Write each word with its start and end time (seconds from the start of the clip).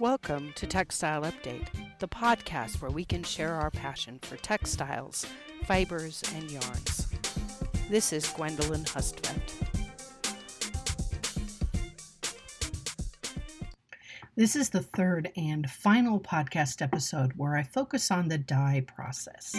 Welcome 0.00 0.54
to 0.54 0.66
Textile 0.66 1.24
Update, 1.24 1.66
the 1.98 2.08
podcast 2.08 2.80
where 2.80 2.90
we 2.90 3.04
can 3.04 3.22
share 3.22 3.52
our 3.52 3.70
passion 3.70 4.18
for 4.22 4.38
textiles, 4.38 5.26
fibers, 5.66 6.22
and 6.34 6.50
yarns. 6.50 7.06
This 7.90 8.10
is 8.10 8.26
Gwendolyn 8.28 8.84
Hustvedt. 8.84 9.52
This 14.36 14.56
is 14.56 14.70
the 14.70 14.80
third 14.80 15.30
and 15.36 15.70
final 15.70 16.18
podcast 16.18 16.80
episode 16.80 17.34
where 17.36 17.54
I 17.54 17.62
focus 17.62 18.10
on 18.10 18.28
the 18.28 18.38
dye 18.38 18.82
process. 18.86 19.54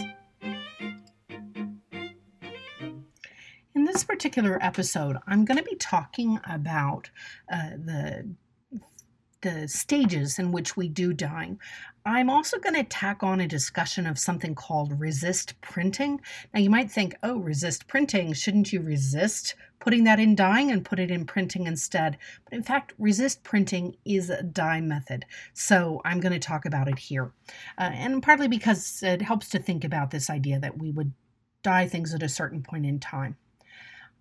In 3.75 3.83
this 3.85 4.03
particular 4.03 4.57
episode, 4.59 5.17
I'm 5.27 5.45
going 5.45 5.59
to 5.59 5.63
be 5.63 5.75
talking 5.75 6.39
about 6.49 7.11
uh, 7.53 7.69
the 7.77 8.27
the 9.41 9.67
stages 9.67 10.39
in 10.39 10.51
which 10.51 10.77
we 10.77 10.87
do 10.87 11.13
dyeing. 11.13 11.59
I'm 12.05 12.29
also 12.29 12.57
going 12.57 12.75
to 12.75 12.83
tack 12.83 13.21
on 13.21 13.39
a 13.39 13.47
discussion 13.47 14.07
of 14.07 14.17
something 14.17 14.55
called 14.55 14.99
resist 14.99 15.59
printing. 15.61 16.19
Now, 16.53 16.59
you 16.59 16.69
might 16.69 16.91
think, 16.91 17.15
oh, 17.21 17.37
resist 17.37 17.87
printing, 17.87 18.33
shouldn't 18.33 18.73
you 18.73 18.81
resist 18.81 19.55
putting 19.79 20.03
that 20.05 20.19
in 20.19 20.35
dyeing 20.35 20.71
and 20.71 20.85
put 20.85 20.99
it 20.99 21.11
in 21.11 21.25
printing 21.25 21.67
instead? 21.67 22.17
But 22.45 22.53
in 22.53 22.63
fact, 22.63 22.93
resist 22.97 23.43
printing 23.43 23.95
is 24.03 24.31
a 24.31 24.41
dye 24.41 24.81
method. 24.81 25.25
So 25.53 26.01
I'm 26.03 26.19
going 26.19 26.33
to 26.33 26.39
talk 26.39 26.65
about 26.65 26.87
it 26.87 26.97
here. 26.97 27.31
Uh, 27.77 27.91
and 27.93 28.23
partly 28.23 28.47
because 28.47 29.03
it 29.03 29.21
helps 29.21 29.49
to 29.49 29.59
think 29.59 29.83
about 29.83 30.09
this 30.09 30.29
idea 30.29 30.59
that 30.59 30.79
we 30.79 30.91
would 30.91 31.13
dye 31.61 31.87
things 31.87 32.13
at 32.15 32.23
a 32.23 32.29
certain 32.29 32.63
point 32.63 32.87
in 32.87 32.99
time. 32.99 33.37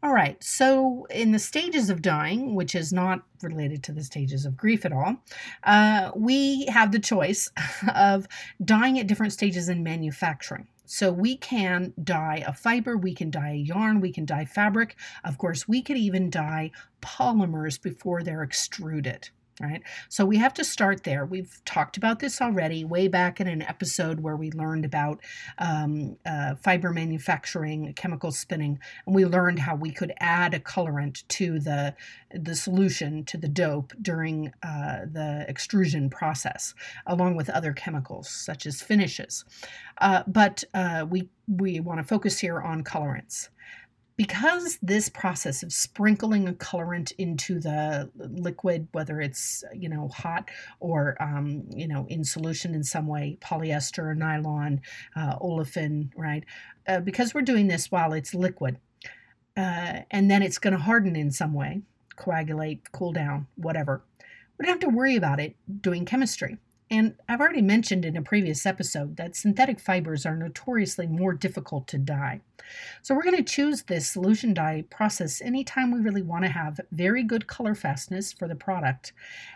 All 0.03 0.15
right, 0.15 0.43
so 0.43 1.07
in 1.11 1.33
the 1.33 1.39
stages 1.39 1.91
of 1.91 2.01
dyeing, 2.01 2.55
which 2.55 2.75
is 2.75 2.91
not 2.91 3.23
related 3.43 3.83
to 3.85 3.93
the 3.93 4.03
stages 4.03 4.47
of 4.47 4.57
grief 4.57 4.87
at 4.87 4.93
all, 4.93 5.17
uh, 5.65 6.11
we 6.17 6.65
have 6.67 6.91
the 6.91 6.99
choice 6.99 7.51
of 7.95 8.27
dyeing 8.65 8.99
at 8.99 9.07
different 9.07 9.35
stages 9.35 9.69
in 9.69 9.83
manufacturing. 9.83 10.69
So 10.87 11.13
we 11.13 11.37
can 11.37 11.93
dye 12.03 12.43
a 12.47 12.55
fiber, 12.55 12.97
we 12.97 13.15
can 13.15 13.31
dye 13.31 13.51
a 13.51 13.55
yarn, 13.55 14.01
we 14.01 14.11
can 14.11 14.25
dye 14.25 14.47
fabric. 14.47 14.97
Of 15.23 15.37
course, 15.37 15.69
we 15.69 15.83
could 15.83 15.99
even 15.99 16.31
dye 16.31 16.71
polymers 17.03 17.81
before 17.81 18.23
they're 18.23 18.43
extruded 18.43 19.29
right? 19.61 19.83
So 20.09 20.25
we 20.25 20.39
have 20.39 20.55
to 20.55 20.65
start 20.65 21.05
there. 21.05 21.27
We've 21.27 21.61
talked 21.65 21.97
about 21.97 22.19
this 22.19 22.41
already 22.41 22.85
way 22.85 23.09
back 23.09 23.41
in 23.41 23.47
an 23.47 23.63
episode 23.63 24.21
where 24.21 24.37
we 24.37 24.51
learned 24.53 24.85
about 24.85 25.21
um, 25.59 26.17
uh, 26.25 26.55
fiber 26.57 26.93
manufacturing, 26.93 27.93
chemical 27.95 28.33
spinning, 28.33 28.79
and 29.07 29.15
we 29.15 29.27
learned 29.27 29.59
how 29.59 29.77
we 29.77 29.91
could 29.91 30.13
add 30.19 30.55
a 30.55 30.61
colorant 30.61 31.27
to 31.29 31.59
the 31.59 31.95
the 32.33 32.55
solution 32.55 33.25
to 33.25 33.37
the 33.37 33.49
dope 33.49 33.93
during 34.01 34.53
uh, 34.63 35.01
the 35.13 35.45
extrusion 35.49 36.09
process, 36.09 36.75
along 37.07 37.37
with 37.37 37.51
other 37.51 37.73
chemicals 37.73 38.29
such 38.31 38.67
as 38.67 38.81
finishes. 38.81 39.45
Uh, 39.99 40.23
but 40.27 40.65
uh, 40.73 41.07
we 41.09 41.29
we 41.47 41.81
want 41.81 41.99
to 41.99 42.05
focus 42.05 42.39
here 42.39 42.61
on 42.61 42.83
colorants 42.83 43.49
because 44.21 44.79
this 44.83 45.09
process 45.09 45.63
of 45.63 45.73
sprinkling 45.73 46.47
a 46.47 46.53
colorant 46.53 47.11
into 47.17 47.59
the 47.59 48.11
liquid, 48.17 48.87
whether 48.93 49.19
it's 49.19 49.65
you 49.75 49.89
know 49.89 50.09
hot 50.09 50.51
or 50.79 51.17
um, 51.23 51.65
you 51.75 51.89
know 51.89 52.05
in 52.11 52.23
solution 52.23 52.75
in 52.75 52.85
some 52.85 53.07
way, 53.07 53.39
polyester, 53.41 54.11
or 54.11 54.15
nylon, 54.15 54.83
uh, 55.17 55.39
olefin, 55.39 56.11
right? 56.19 56.45
Uh, 56.87 57.01
because 57.01 57.33
we're 57.33 57.41
doing 57.41 57.67
this 57.69 57.91
while 57.91 58.13
it's 58.13 58.35
liquid, 58.35 58.79
uh, 59.57 60.01
and 60.11 60.31
then 60.31 60.43
it's 60.43 60.59
going 60.59 60.75
to 60.75 60.79
harden 60.79 61.17
in 61.17 61.31
some 61.31 61.55
way, 61.55 61.81
coagulate, 62.17 62.93
cool 62.93 63.13
down, 63.13 63.47
whatever. 63.57 64.03
We 64.59 64.67
don't 64.67 64.83
have 64.83 64.91
to 64.91 64.95
worry 64.95 65.17
about 65.17 65.41
it 65.41 65.57
doing 65.81 66.05
chemistry. 66.05 66.59
And 66.93 67.15
I've 67.29 67.41
already 67.41 67.63
mentioned 67.63 68.05
in 68.05 68.17
a 68.17 68.23
previous 68.23 68.67
episode 68.67 69.17
that 69.17 69.37
synthetic 69.37 69.79
fibers 69.79 70.27
are 70.27 70.35
notoriously 70.35 71.07
more 71.07 71.33
difficult 71.33 71.87
to 71.89 71.99
dye. 71.99 72.41
So 73.03 73.15
we're 73.15 73.23
going 73.23 73.37
to 73.37 73.45
choose 73.45 73.83
this 73.83 74.11
solution 74.11 74.55
dye 74.55 74.85
process 74.91 75.41
anytime 75.41 75.93
we 75.93 76.01
really 76.01 76.23
want 76.23 76.45
to 76.45 76.51
have 76.51 76.81
very 76.91 77.23
good 77.23 77.47
color 77.47 77.77
fastness 77.77 78.33
for 78.33 78.49
the 78.49 78.57
product. 78.57 79.13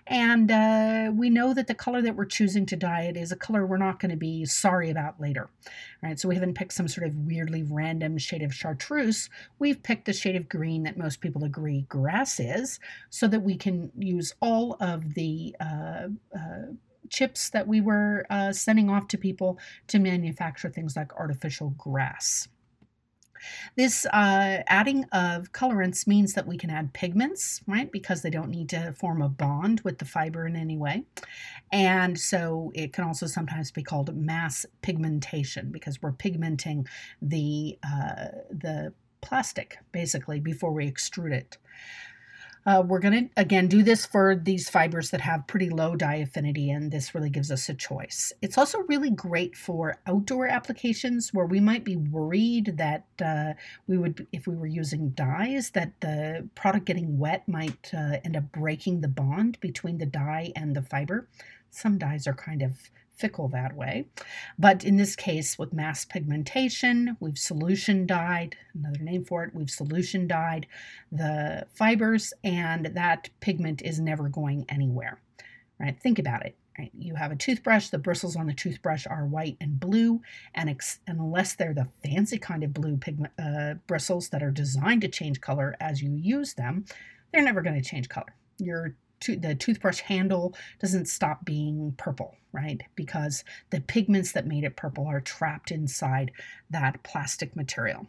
And 0.07 0.51
uh, 0.51 1.11
we 1.13 1.29
know 1.29 1.55
that 1.55 1.67
the 1.67 1.75
color 1.75 2.03
that 2.03 2.15
we're 2.15 2.25
choosing 2.25 2.67
to 2.67 2.77
dye 2.77 3.03
it 3.03 3.17
is 3.17 3.33
a 3.33 3.37
color 3.37 3.67
we're 3.67 3.79
not 3.79 3.99
going 3.99 4.11
to 4.11 4.17
be 4.17 4.45
sorry 4.45 4.91
about 4.91 5.21
later. 5.21 5.51
Right? 6.03 6.19
So 6.19 6.29
we 6.29 6.37
haven't 6.37 6.55
picked 6.55 6.73
some 6.73 6.89
sort 6.89 7.07
of 7.09 7.17
weirdly 7.17 7.65
random 7.65 8.17
shade 8.17 8.43
of 8.43 8.55
chartreuse. 8.55 9.29
We've 9.59 9.83
picked 9.83 10.05
the 10.05 10.13
shade 10.13 10.37
of 10.37 10.49
green 10.49 10.85
that 10.85 10.97
most 10.97 11.21
people 11.21 11.43
agree 11.43 11.83
grass 11.89 12.39
is 12.39 12.79
so 13.11 13.27
that 13.27 13.41
we 13.41 13.57
can 13.57 13.91
use 13.99 14.35
all 14.41 14.77
of 14.81 15.15
the 15.15 15.57
uh, 15.61 16.09
uh, 16.35 16.73
chips 17.11 17.51
that 17.51 17.67
we 17.67 17.81
were 17.81 18.27
uh, 18.31 18.53
sending 18.53 18.91
off 18.91 19.09
to 19.09 19.19
people 19.19 19.59
to 19.89 19.99
manufacture 19.99 20.71
things 20.71 20.97
like 20.97 21.15
artificial 21.15 21.71
grass. 21.71 22.49
This 23.77 24.07
uh, 24.07 24.63
adding 24.67 25.05
of 25.13 25.53
colorants 25.53 26.07
means 26.07 26.35
that 26.35 26.47
we 26.47 26.57
can 26.57 26.71
add 26.71 26.93
pigments, 26.93 27.63
right? 27.67 27.91
Because 27.91 28.23
they 28.23 28.31
don't 28.31 28.49
need 28.49 28.69
to 28.71 28.95
form 28.99 29.23
a 29.23 29.29
bond 29.29 29.81
with 29.83 29.99
the 29.99 30.05
fiber 30.05 30.47
in 30.47 30.57
any 30.57 30.77
way. 30.77 31.05
And 31.73 32.19
so 32.19 32.73
it 32.75 32.93
can 32.93 33.05
also 33.05 33.27
sometimes 33.27 33.71
be 33.71 33.83
called 33.83 34.17
mass 34.17 34.65
pigmentation 34.83 35.71
because 35.71 36.01
we're 36.01 36.13
pigmenting 36.13 36.87
the, 37.21 37.79
uh, 37.87 38.27
the 38.51 38.93
plastic 39.21 39.79
basically 39.93 40.41
before 40.41 40.73
we 40.73 40.91
extrude 40.91 41.33
it. 41.33 41.59
Uh, 42.67 42.83
we're 42.87 42.99
going 42.99 43.29
to, 43.29 43.31
again, 43.37 43.69
do 43.69 43.83
this 43.83 44.07
for 44.07 44.35
these 44.35 44.71
fibers 44.71 45.11
that 45.11 45.21
have 45.21 45.47
pretty 45.47 45.69
low 45.69 45.95
dye 45.95 46.17
affinity, 46.17 46.71
and 46.71 46.91
this 46.91 47.15
really 47.15 47.29
gives 47.29 47.51
us 47.51 47.69
a 47.69 47.75
choice. 47.75 48.33
It's 48.41 48.57
also 48.57 48.79
really 48.89 49.11
great 49.11 49.55
for 49.55 49.99
outdoor 50.07 50.47
applications 50.47 51.35
where 51.35 51.45
we 51.45 51.61
might 51.61 51.85
be 51.85 51.97
worried 51.97 52.79
that 52.79 53.05
uh, 53.23 53.53
we 53.87 53.99
would, 53.99 54.27
if 54.33 54.47
we 54.47 54.57
were 54.57 54.67
using 54.67 55.11
dyes, 55.11 55.71
that 55.71 55.93
the 56.01 56.49
product 56.55 56.87
getting 56.87 57.19
wet 57.19 57.47
might 57.47 57.91
uh, 57.93 58.17
end 58.25 58.37
up 58.37 58.51
breaking 58.53 59.03
the 59.03 59.09
bond 59.09 59.61
between 59.61 59.99
the 59.99 60.07
dye 60.07 60.51
and 60.57 60.75
the 60.75 60.83
fiber. 60.83 61.29
Some 61.71 61.99
dyes 61.99 62.27
are 62.27 62.35
kind 62.35 62.63
of 62.63 62.91
fickle 63.17 63.49
that 63.49 63.77
way. 63.77 64.07
But 64.59 64.85
in 64.85 64.97
this 64.97 65.17
case, 65.17 65.59
with 65.59 65.73
mass 65.73 66.05
pigmentation, 66.05 67.17
we've 67.21 67.39
solution 67.39 68.07
dyed, 68.07 68.57
another 68.75 69.01
name 69.01 69.25
for 69.25 69.45
it, 69.45 69.55
we've 69.55 69.71
solution 69.71 70.27
dyed 70.27 70.67
the 71.13 71.67
fibers, 71.75 72.33
and 72.43 72.87
that 72.87 73.31
pigment 73.41 73.83
is 73.83 74.01
never 74.01 74.29
going 74.29 74.65
anywhere. 74.69 75.21
Right? 75.79 75.99
Think 76.01 76.19
about 76.19 76.47
it. 76.47 76.57
Right? 76.79 76.91
You 76.99 77.15
have 77.15 77.31
a 77.31 77.37
toothbrush, 77.37 77.89
the 77.89 77.99
bristles 77.99 78.35
on 78.35 78.47
the 78.47 78.55
toothbrush 78.55 79.07
are 79.07 79.27
white 79.27 79.57
and 79.61 79.79
blue, 79.79 80.21
and 80.55 80.69
ex- 80.69 80.99
unless 81.07 81.55
they're 81.55 81.75
the 81.75 81.89
fancy 82.03 82.39
kind 82.39 82.65
of 82.65 82.75
blue 82.75 82.97
pigment 82.97 83.33
uh, 83.39 83.75
bristles 83.87 84.31
that 84.31 84.43
are 84.43 84.51
designed 84.51 85.03
to 85.03 85.09
change 85.09 85.41
color 85.41 85.77
as 85.79 86.03
you 86.03 86.13
use 86.15 86.55
them, 86.55 86.85
they're 87.33 87.43
never 87.43 87.63
going 87.63 87.81
to 87.81 87.89
change 87.89 88.09
color. 88.09 88.35
Your 88.59 88.97
to- 89.25 89.37
the 89.37 89.55
toothbrush 89.55 90.01
handle 90.01 90.55
doesn't 90.81 91.07
stop 91.07 91.45
being 91.45 91.95
purple, 91.97 92.37
right? 92.53 92.83
Because 92.95 93.45
the 93.71 93.81
pigments 93.81 94.33
that 94.33 94.47
made 94.47 94.65
it 94.65 94.77
purple 94.77 95.07
are 95.07 95.21
trapped 95.21 95.71
inside 95.71 96.33
that 96.71 97.03
plastic 97.03 97.57
material. 97.57 98.09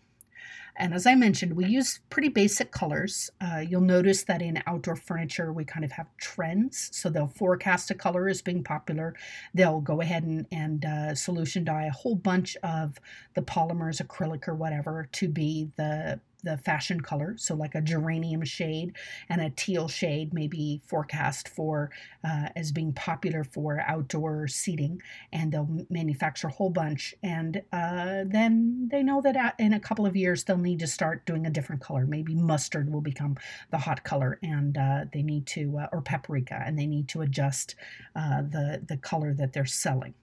And 0.77 0.93
as 0.93 1.05
I 1.05 1.15
mentioned, 1.15 1.53
we 1.53 1.65
use 1.67 2.01
pretty 2.09 2.27
basic 2.27 2.71
colors. 2.71 3.29
Uh, 3.39 3.63
you'll 3.65 3.79
notice 3.79 4.23
that 4.23 4.41
in 4.41 4.61
outdoor 4.67 4.97
furniture, 4.97 5.53
we 5.53 5.63
kind 5.63 5.85
of 5.85 5.93
have 5.93 6.07
trends. 6.17 6.89
So 6.91 7.09
they'll 7.09 7.27
forecast 7.27 7.91
a 7.91 7.95
color 7.95 8.27
as 8.27 8.41
being 8.41 8.61
popular. 8.61 9.15
They'll 9.53 9.79
go 9.79 10.01
ahead 10.01 10.23
and, 10.23 10.45
and 10.51 10.83
uh, 10.83 11.15
solution 11.15 11.63
dye 11.63 11.85
a 11.85 11.91
whole 11.91 12.15
bunch 12.15 12.57
of 12.61 12.99
the 13.35 13.41
polymers, 13.41 14.05
acrylic 14.05 14.49
or 14.49 14.55
whatever, 14.55 15.07
to 15.13 15.29
be 15.29 15.71
the 15.77 16.19
the 16.45 16.57
fashion 16.57 17.01
color. 17.01 17.35
So, 17.37 17.55
like 17.55 17.75
a 17.75 17.81
geranium 17.81 18.45
shade 18.45 18.95
and 19.29 19.41
a 19.41 19.49
teal 19.49 19.87
shade 19.87 20.33
may 20.33 20.47
be 20.47 20.81
forecast 20.85 21.49
for 21.49 21.91
uh, 22.23 22.49
as 22.55 22.71
being 22.71 22.93
popular 22.93 23.43
for 23.43 23.81
outdoor 23.81 24.47
seating, 24.47 25.01
and 25.33 25.51
they'll 25.51 25.85
manufacture 25.89 26.47
a 26.47 26.51
whole 26.51 26.69
bunch. 26.69 27.13
And 27.23 27.61
uh, 27.73 28.23
then 28.25 28.87
they 28.89 29.03
know 29.03 29.21
that 29.21 29.55
in 29.59 29.73
a 29.73 29.79
couple 29.79 30.05
of 30.05 30.15
years 30.15 30.43
they'll 30.43 30.57
need 30.57 30.79
to 30.79 30.87
start 30.87 31.25
doing 31.25 31.45
a 31.45 31.49
different 31.49 31.81
color. 31.81 32.05
Maybe 32.05 32.35
mustard 32.35 32.91
will 32.91 33.01
become 33.01 33.35
the 33.71 33.77
hot 33.77 34.03
color, 34.03 34.39
and 34.41 34.77
uh, 34.77 35.05
they 35.11 35.23
need 35.23 35.45
to, 35.47 35.79
uh, 35.79 35.87
or 35.91 36.01
paprika, 36.01 36.61
and 36.65 36.77
they 36.77 36.87
need 36.87 37.09
to 37.09 37.21
adjust 37.21 37.75
uh, 38.15 38.41
the 38.41 38.81
the 38.87 38.97
color 38.97 39.33
that 39.33 39.51
they're 39.51 39.65
selling. 39.65 40.13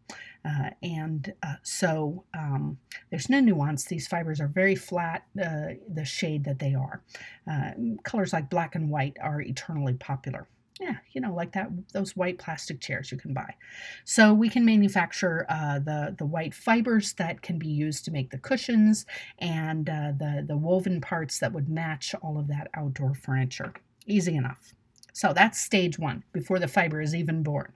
Uh, 0.45 0.71
and 0.83 1.33
uh, 1.43 1.55
so 1.63 2.25
um, 2.35 2.79
there's 3.11 3.31
no 3.31 3.41
nuance. 3.41 3.85
These 3.85 4.09
fibers 4.09 4.41
are 4.41 4.49
very 4.49 4.75
flat, 4.75 5.25
uh, 5.41 5.75
the 5.93 6.05
shade 6.05 6.45
that 6.45 6.59
they 6.59 6.75
are. 6.75 7.03
Uh, 7.51 7.71
colors 8.03 8.33
like 8.33 8.51
black 8.51 8.75
and 8.75 8.91
white 8.91 9.17
are 9.21 9.41
eternally 9.41 9.95
popular. 9.95 10.49
Yeah, 10.81 10.97
you 11.13 11.21
know, 11.21 11.33
like 11.33 11.53
that 11.53 11.69
those 11.93 12.17
white 12.17 12.39
plastic 12.39 12.81
chairs 12.81 13.13
you 13.13 13.19
can 13.19 13.33
buy. 13.33 13.55
So 14.05 14.35
we 14.35 14.49
can 14.49 14.65
manufacture 14.65 15.47
uh, 15.49 15.79
the 15.79 16.17
the 16.19 16.27
white 16.27 16.55
fibers 16.55 17.13
that 17.15 17.41
can 17.43 17.59
be 17.59 17.69
used 17.69 18.05
to 18.07 18.11
make 18.11 18.31
the 18.31 18.39
cushions 18.39 19.07
and 19.39 19.89
uh, 19.89 20.13
the 20.19 20.45
the 20.47 20.57
woven 20.57 21.01
parts 21.01 21.39
that 21.39 21.53
would 21.53 21.69
match 21.69 22.15
all 22.21 22.37
of 22.37 22.49
that 22.49 22.69
outdoor 22.75 23.15
furniture. 23.15 23.75
Easy 24.07 24.35
enough. 24.35 24.75
So 25.13 25.33
that's 25.33 25.61
stage 25.61 25.99
one 26.01 26.25
before 26.33 26.59
the 26.59 26.67
fiber 26.67 27.01
is 27.01 27.15
even 27.15 27.45
born. 27.45 27.73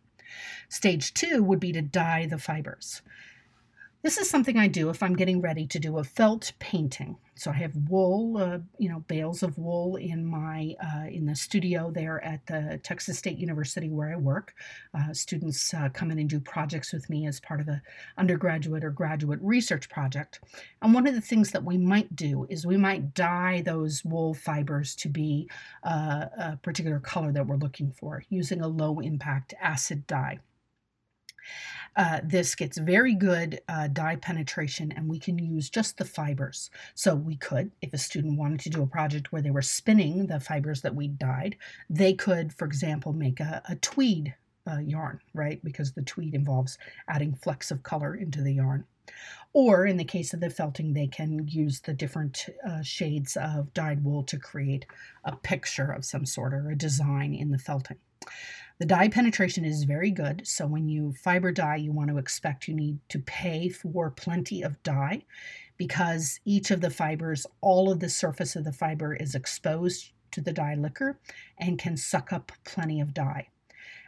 Stage 0.69 1.15
two 1.15 1.43
would 1.43 1.61
be 1.61 1.73
to 1.73 1.83
dye 1.83 2.27
the 2.27 2.39
fibers. 2.39 3.03
This 4.07 4.19
is 4.19 4.31
something 4.31 4.57
I 4.57 4.69
do 4.69 4.89
if 4.89 5.03
I'm 5.03 5.17
getting 5.17 5.41
ready 5.41 5.67
to 5.67 5.81
do 5.81 5.99
a 5.99 6.05
felt 6.05 6.53
painting. 6.61 7.17
So 7.35 7.51
I 7.51 7.55
have 7.55 7.75
wool, 7.91 8.39
uh, 8.39 8.59
you 8.79 8.89
know, 8.89 9.01
bales 9.09 9.43
of 9.43 9.59
wool 9.59 9.97
in 9.97 10.25
my 10.25 10.77
uh, 10.81 11.09
in 11.09 11.27
the 11.27 11.35
studio 11.35 11.91
there 11.91 12.23
at 12.23 12.47
the 12.47 12.79
Texas 12.85 13.19
State 13.19 13.37
University 13.37 13.91
where 13.91 14.13
I 14.13 14.17
work. 14.17 14.55
Uh, 14.95 15.13
students 15.13 15.75
uh, 15.75 15.89
come 15.93 16.13
in 16.13 16.21
and 16.21 16.31
do 16.31 16.39
projects 16.39 16.93
with 16.93 17.11
me 17.11 17.27
as 17.27 17.41
part 17.41 17.61
of 17.61 17.67
a 17.67 17.83
undergraduate 18.17 18.85
or 18.85 18.91
graduate 18.91 19.41
research 19.43 19.89
project. 19.89 20.39
And 20.83 20.95
one 20.95 21.09
of 21.09 21.15
the 21.17 21.21
things 21.21 21.51
that 21.51 21.65
we 21.65 21.77
might 21.77 22.15
do 22.15 22.47
is 22.49 22.65
we 22.65 22.77
might 22.77 23.13
dye 23.13 23.65
those 23.67 24.05
wool 24.05 24.35
fibers 24.35 24.95
to 24.97 25.09
be 25.09 25.51
uh, 25.83 26.27
a 26.39 26.59
particular 26.63 27.01
color 27.01 27.33
that 27.33 27.49
we're 27.49 27.57
looking 27.57 27.91
for 27.91 28.23
using 28.29 28.61
a 28.61 28.69
low 28.69 29.01
impact 29.01 29.53
acid 29.61 30.07
dye. 30.07 30.39
Uh, 31.97 32.21
this 32.23 32.55
gets 32.55 32.77
very 32.77 33.15
good 33.15 33.61
uh, 33.69 33.89
dye 33.89 34.17
penetration 34.17 34.93
and 34.93 35.09
we 35.09 35.19
can 35.19 35.39
use 35.39 35.71
just 35.71 35.97
the 35.97 36.05
fibers. 36.05 36.71
So 36.95 37.15
we 37.15 37.37
could, 37.37 37.71
if 37.81 37.93
a 37.95 37.99
student 37.99 38.39
wanted 38.39 38.61
to 38.61 38.71
do 38.71 38.83
a 38.83 38.87
project 38.87 39.33
where 39.33 39.41
they 39.41 39.51
were 39.51 39.63
spinning 39.63 40.27
the 40.27 40.41
fibers 40.41 40.83
that 40.83 40.95
we 40.95 41.09
dyed, 41.09 41.57
they 41.89 42.13
could, 42.13 42.53
for 42.53 42.67
example, 42.67 43.13
make 43.13 43.41
a, 43.41 43.63
a 43.69 43.77
tweed 43.77 44.35
uh, 44.71 44.79
yarn, 44.79 45.21
right? 45.33 45.63
Because 45.65 45.93
the 45.93 46.03
tweed 46.03 46.35
involves 46.35 46.77
adding 47.09 47.35
flecks 47.35 47.71
of 47.71 47.83
color 47.83 48.15
into 48.15 48.43
the 48.43 48.55
yarn. 48.55 48.85
Or 49.53 49.87
in 49.87 49.97
the 49.97 50.05
case 50.05 50.35
of 50.35 50.41
the 50.41 50.51
felting, 50.51 50.93
they 50.93 51.07
can 51.07 51.49
use 51.49 51.81
the 51.81 51.95
different 51.95 52.47
uh, 52.69 52.83
shades 52.83 53.37
of 53.37 53.73
dyed 53.73 54.05
wool 54.05 54.23
to 54.25 54.39
create 54.39 54.85
a 55.25 55.35
picture 55.37 55.91
of 55.91 56.05
some 56.05 56.27
sort 56.27 56.53
or 56.53 56.71
a 56.71 56.77
design 56.77 57.35
in 57.35 57.53
the 57.53 57.59
felting. 57.59 57.97
The 58.79 58.87
dye 58.87 59.09
penetration 59.09 59.65
is 59.65 59.85
very 59.85 60.11
good. 60.11 60.47
So 60.47 60.67
when 60.67 60.87
you 60.87 61.13
fiber 61.13 61.51
dye, 61.51 61.77
you 61.77 61.93
want 61.93 62.11
to 62.11 62.19
expect 62.19 62.69
you 62.69 62.75
need 62.75 62.99
to 63.09 63.19
pay 63.21 63.71
for 63.71 64.11
plenty 64.11 64.61
of 64.61 64.83
dye 64.83 65.23
because 65.79 66.41
each 66.45 66.71
of 66.71 66.83
the 66.83 66.91
fibers, 66.91 67.47
all 67.63 67.91
of 67.91 68.01
the 68.01 68.11
surface 68.11 68.55
of 68.55 68.65
the 68.65 68.73
fiber 68.73 69.15
is 69.15 69.35
exposed 69.35 70.11
to 70.33 70.43
the 70.43 70.53
dye 70.53 70.75
liquor 70.75 71.19
and 71.59 71.79
can 71.79 71.97
suck 71.97 72.35
up 72.35 72.53
plenty 72.65 73.01
of 73.01 73.15
dye. 73.15 73.49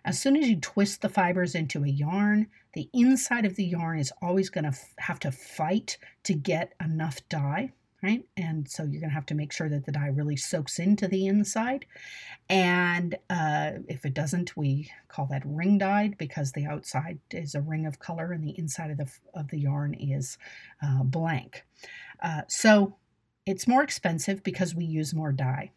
As 0.05 0.20
soon 0.20 0.37
as 0.37 0.49
you 0.49 0.56
twist 0.56 1.00
the 1.00 1.09
fibers 1.09 1.55
into 1.55 1.82
a 1.85 1.88
yarn, 1.88 2.49
the 2.75 2.91
inside 2.93 3.47
of 3.47 3.56
the 3.56 3.65
yarn 3.65 3.99
is 3.99 4.12
always 4.20 4.50
going 4.50 4.65
to 4.65 4.70
f- 4.70 4.94
have 4.99 5.19
to 5.20 5.32
fight 5.32 5.97
to 6.25 6.35
get 6.35 6.75
enough 6.81 7.26
dye 7.31 7.73
right? 8.03 8.25
And 8.37 8.69
so 8.69 8.85
you're 8.85 9.00
going 9.00 9.11
to 9.11 9.15
have 9.15 9.27
to 9.27 9.35
make 9.35 9.53
sure 9.53 9.69
that 9.69 9.85
the 9.85 9.93
dye 9.93 10.09
really 10.09 10.37
soaks 10.37 10.79
into 10.79 11.09
the 11.09 11.27
inside. 11.27 11.85
And 12.49 13.17
uh, 13.29 13.73
if 13.89 14.05
it 14.05 14.15
doesn't, 14.15 14.56
we 14.56 14.91
call 15.09 15.27
that 15.27 15.43
ring 15.45 15.79
dyed 15.79 16.17
because 16.17 16.53
the 16.53 16.67
outside 16.67 17.19
is 17.31 17.55
a 17.55 17.61
ring 17.61 17.87
of 17.87 17.99
color 17.99 18.33
and 18.33 18.45
the 18.45 18.56
inside 18.59 18.91
of 18.91 18.99
the, 18.99 19.11
of 19.35 19.49
the 19.49 19.59
yarn 19.59 19.95
is 19.95 20.39
uh, 20.83 21.03
blank. 21.03 21.65
Uh, 22.23 22.43
so 22.49 22.97
it's 23.47 23.67
more 23.67 23.83
expensive 23.83 24.43
because 24.43 24.75
we 24.75 24.85
use 24.85 25.15
more 25.15 25.33
dye. 25.33 25.73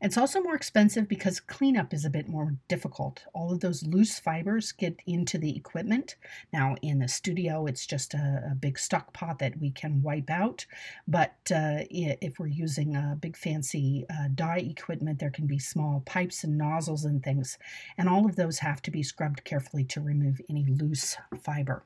It's 0.00 0.16
also 0.16 0.40
more 0.40 0.54
expensive 0.54 1.08
because 1.08 1.40
cleanup 1.40 1.92
is 1.92 2.04
a 2.04 2.10
bit 2.10 2.28
more 2.28 2.56
difficult. 2.68 3.24
All 3.32 3.52
of 3.52 3.60
those 3.60 3.82
loose 3.84 4.18
fibers 4.18 4.72
get 4.72 5.00
into 5.06 5.38
the 5.38 5.56
equipment. 5.56 6.16
Now, 6.52 6.76
in 6.82 6.98
the 6.98 7.08
studio, 7.08 7.66
it's 7.66 7.86
just 7.86 8.14
a, 8.14 8.50
a 8.52 8.54
big 8.54 8.78
stock 8.78 9.12
pot 9.12 9.38
that 9.38 9.58
we 9.58 9.70
can 9.70 10.02
wipe 10.02 10.30
out. 10.30 10.66
But 11.08 11.36
uh, 11.54 11.84
if 11.90 12.38
we're 12.38 12.46
using 12.46 12.94
a 12.94 13.16
big 13.20 13.36
fancy 13.36 14.06
uh, 14.10 14.28
dye 14.34 14.58
equipment, 14.58 15.18
there 15.18 15.30
can 15.30 15.46
be 15.46 15.58
small 15.58 16.02
pipes 16.06 16.44
and 16.44 16.58
nozzles 16.58 17.04
and 17.04 17.22
things. 17.22 17.58
And 17.96 18.08
all 18.08 18.26
of 18.26 18.36
those 18.36 18.58
have 18.58 18.82
to 18.82 18.90
be 18.90 19.02
scrubbed 19.02 19.44
carefully 19.44 19.84
to 19.84 20.00
remove 20.00 20.40
any 20.48 20.64
loose 20.66 21.16
fiber. 21.42 21.84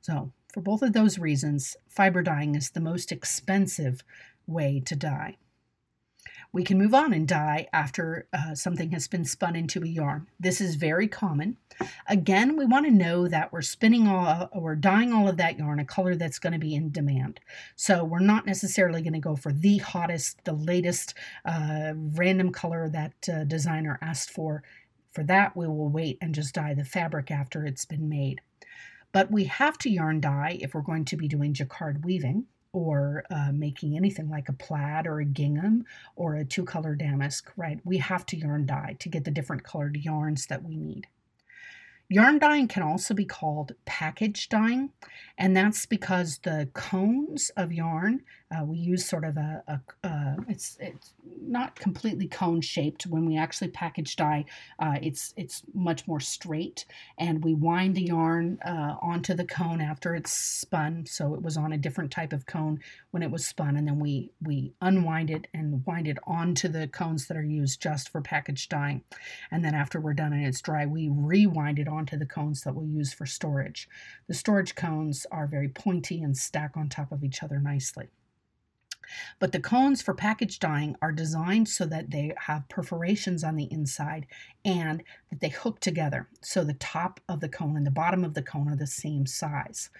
So, 0.00 0.32
for 0.52 0.62
both 0.62 0.82
of 0.82 0.94
those 0.94 1.18
reasons, 1.18 1.76
fiber 1.88 2.22
dyeing 2.22 2.54
is 2.54 2.70
the 2.70 2.80
most 2.80 3.12
expensive 3.12 4.02
way 4.46 4.80
to 4.86 4.96
dye 4.96 5.36
we 6.52 6.64
can 6.64 6.78
move 6.78 6.94
on 6.94 7.12
and 7.12 7.28
dye 7.28 7.68
after 7.72 8.26
uh, 8.32 8.54
something 8.54 8.90
has 8.92 9.06
been 9.06 9.24
spun 9.24 9.54
into 9.54 9.82
a 9.82 9.86
yarn. 9.86 10.26
This 10.40 10.60
is 10.60 10.76
very 10.76 11.06
common. 11.06 11.58
Again, 12.08 12.56
we 12.56 12.64
want 12.64 12.86
to 12.86 12.90
know 12.90 13.28
that 13.28 13.52
we're 13.52 13.62
spinning 13.62 14.08
all, 14.08 14.48
we're 14.54 14.74
dyeing 14.74 15.12
all 15.12 15.28
of 15.28 15.36
that 15.36 15.58
yarn 15.58 15.78
a 15.78 15.84
color 15.84 16.14
that's 16.14 16.38
going 16.38 16.54
to 16.54 16.58
be 16.58 16.74
in 16.74 16.90
demand. 16.90 17.40
So 17.76 18.02
we're 18.02 18.20
not 18.20 18.46
necessarily 18.46 19.02
going 19.02 19.12
to 19.12 19.18
go 19.18 19.36
for 19.36 19.52
the 19.52 19.78
hottest, 19.78 20.42
the 20.44 20.54
latest 20.54 21.14
uh, 21.44 21.92
random 21.94 22.50
color 22.50 22.88
that 22.88 23.28
uh, 23.28 23.44
designer 23.44 23.98
asked 24.00 24.30
for. 24.30 24.62
For 25.12 25.24
that, 25.24 25.56
we 25.56 25.66
will 25.66 25.90
wait 25.90 26.18
and 26.20 26.34
just 26.34 26.54
dye 26.54 26.74
the 26.74 26.84
fabric 26.84 27.30
after 27.30 27.64
it's 27.64 27.84
been 27.84 28.08
made. 28.08 28.40
But 29.12 29.30
we 29.30 29.44
have 29.44 29.78
to 29.78 29.90
yarn 29.90 30.20
dye 30.20 30.58
if 30.60 30.74
we're 30.74 30.80
going 30.80 31.04
to 31.06 31.16
be 31.16 31.28
doing 31.28 31.54
jacquard 31.54 32.04
weaving 32.04 32.46
or 32.72 33.24
uh, 33.30 33.50
making 33.52 33.96
anything 33.96 34.28
like 34.28 34.48
a 34.48 34.52
plaid 34.52 35.06
or 35.06 35.20
a 35.20 35.24
gingham 35.24 35.84
or 36.16 36.36
a 36.36 36.44
two 36.44 36.64
color 36.64 36.94
damask, 36.94 37.50
right? 37.56 37.80
We 37.84 37.98
have 37.98 38.26
to 38.26 38.36
yarn 38.36 38.66
dye 38.66 38.96
to 39.00 39.08
get 39.08 39.24
the 39.24 39.30
different 39.30 39.64
colored 39.64 39.96
yarns 39.96 40.46
that 40.46 40.62
we 40.62 40.76
need. 40.76 41.06
Yarn 42.10 42.38
dyeing 42.38 42.68
can 42.68 42.82
also 42.82 43.12
be 43.12 43.26
called 43.26 43.72
package 43.84 44.48
dyeing, 44.48 44.90
and 45.36 45.54
that's 45.54 45.84
because 45.84 46.38
the 46.38 46.70
cones 46.72 47.50
of 47.54 47.70
yarn, 47.70 48.22
uh, 48.50 48.64
we 48.64 48.78
use 48.78 49.06
sort 49.06 49.24
of 49.24 49.36
a, 49.36 49.62
a 49.68 50.08
uh, 50.08 50.36
it's 50.48 50.76
it's 50.80 51.12
not 51.42 51.74
completely 51.76 52.26
cone 52.26 52.60
shaped. 52.60 53.06
When 53.06 53.26
we 53.26 53.36
actually 53.36 53.68
package 53.68 54.16
dye, 54.16 54.46
uh, 54.78 54.96
it's 55.02 55.34
it's 55.36 55.62
much 55.74 56.06
more 56.08 56.20
straight, 56.20 56.86
and 57.18 57.44
we 57.44 57.54
wind 57.54 57.94
the 57.94 58.04
yarn 58.04 58.58
uh, 58.64 58.96
onto 59.02 59.34
the 59.34 59.44
cone 59.44 59.80
after 59.80 60.14
it's 60.14 60.32
spun. 60.32 61.04
So 61.06 61.34
it 61.34 61.42
was 61.42 61.56
on 61.56 61.72
a 61.72 61.78
different 61.78 62.10
type 62.10 62.32
of 62.32 62.46
cone 62.46 62.80
when 63.10 63.22
it 63.22 63.30
was 63.30 63.46
spun, 63.46 63.76
and 63.76 63.86
then 63.86 63.98
we 63.98 64.30
we 64.42 64.72
unwind 64.80 65.30
it 65.30 65.46
and 65.52 65.84
wind 65.86 66.08
it 66.08 66.18
onto 66.26 66.68
the 66.68 66.88
cones 66.88 67.26
that 67.26 67.36
are 67.36 67.44
used 67.44 67.82
just 67.82 68.08
for 68.08 68.22
package 68.22 68.68
dyeing, 68.68 69.02
and 69.50 69.62
then 69.64 69.74
after 69.74 70.00
we're 70.00 70.14
done 70.14 70.32
and 70.32 70.46
it's 70.46 70.62
dry, 70.62 70.86
we 70.86 71.08
rewind 71.10 71.78
it 71.78 71.88
onto 71.88 72.16
the 72.16 72.26
cones 72.26 72.62
that 72.62 72.74
we'll 72.74 72.86
use 72.86 73.12
for 73.12 73.26
storage. 73.26 73.88
The 74.26 74.34
storage 74.34 74.74
cones 74.74 75.26
are 75.30 75.46
very 75.46 75.68
pointy 75.68 76.22
and 76.22 76.36
stack 76.36 76.76
on 76.76 76.88
top 76.88 77.12
of 77.12 77.22
each 77.22 77.42
other 77.42 77.60
nicely. 77.60 78.08
But 79.38 79.52
the 79.52 79.60
cones 79.60 80.02
for 80.02 80.14
package 80.14 80.58
dyeing 80.58 80.96
are 81.00 81.12
designed 81.12 81.68
so 81.68 81.86
that 81.86 82.10
they 82.10 82.34
have 82.38 82.68
perforations 82.68 83.44
on 83.44 83.56
the 83.56 83.70
inside 83.70 84.26
and 84.64 85.02
that 85.30 85.40
they 85.40 85.48
hook 85.48 85.80
together. 85.80 86.28
So 86.40 86.64
the 86.64 86.74
top 86.74 87.20
of 87.28 87.40
the 87.40 87.48
cone 87.48 87.76
and 87.76 87.86
the 87.86 87.90
bottom 87.90 88.24
of 88.24 88.34
the 88.34 88.42
cone 88.42 88.68
are 88.68 88.76
the 88.76 88.86
same 88.86 89.26
size. 89.26 89.90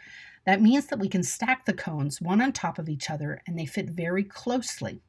That 0.44 0.62
means 0.62 0.86
that 0.86 0.98
we 0.98 1.08
can 1.08 1.22
stack 1.22 1.66
the 1.66 1.74
cones 1.74 2.20
one 2.20 2.40
on 2.40 2.52
top 2.52 2.78
of 2.78 2.88
each 2.88 3.10
other 3.10 3.42
and 3.46 3.58
they 3.58 3.66
fit 3.66 3.90
very 3.90 4.24
closely. 4.24 5.00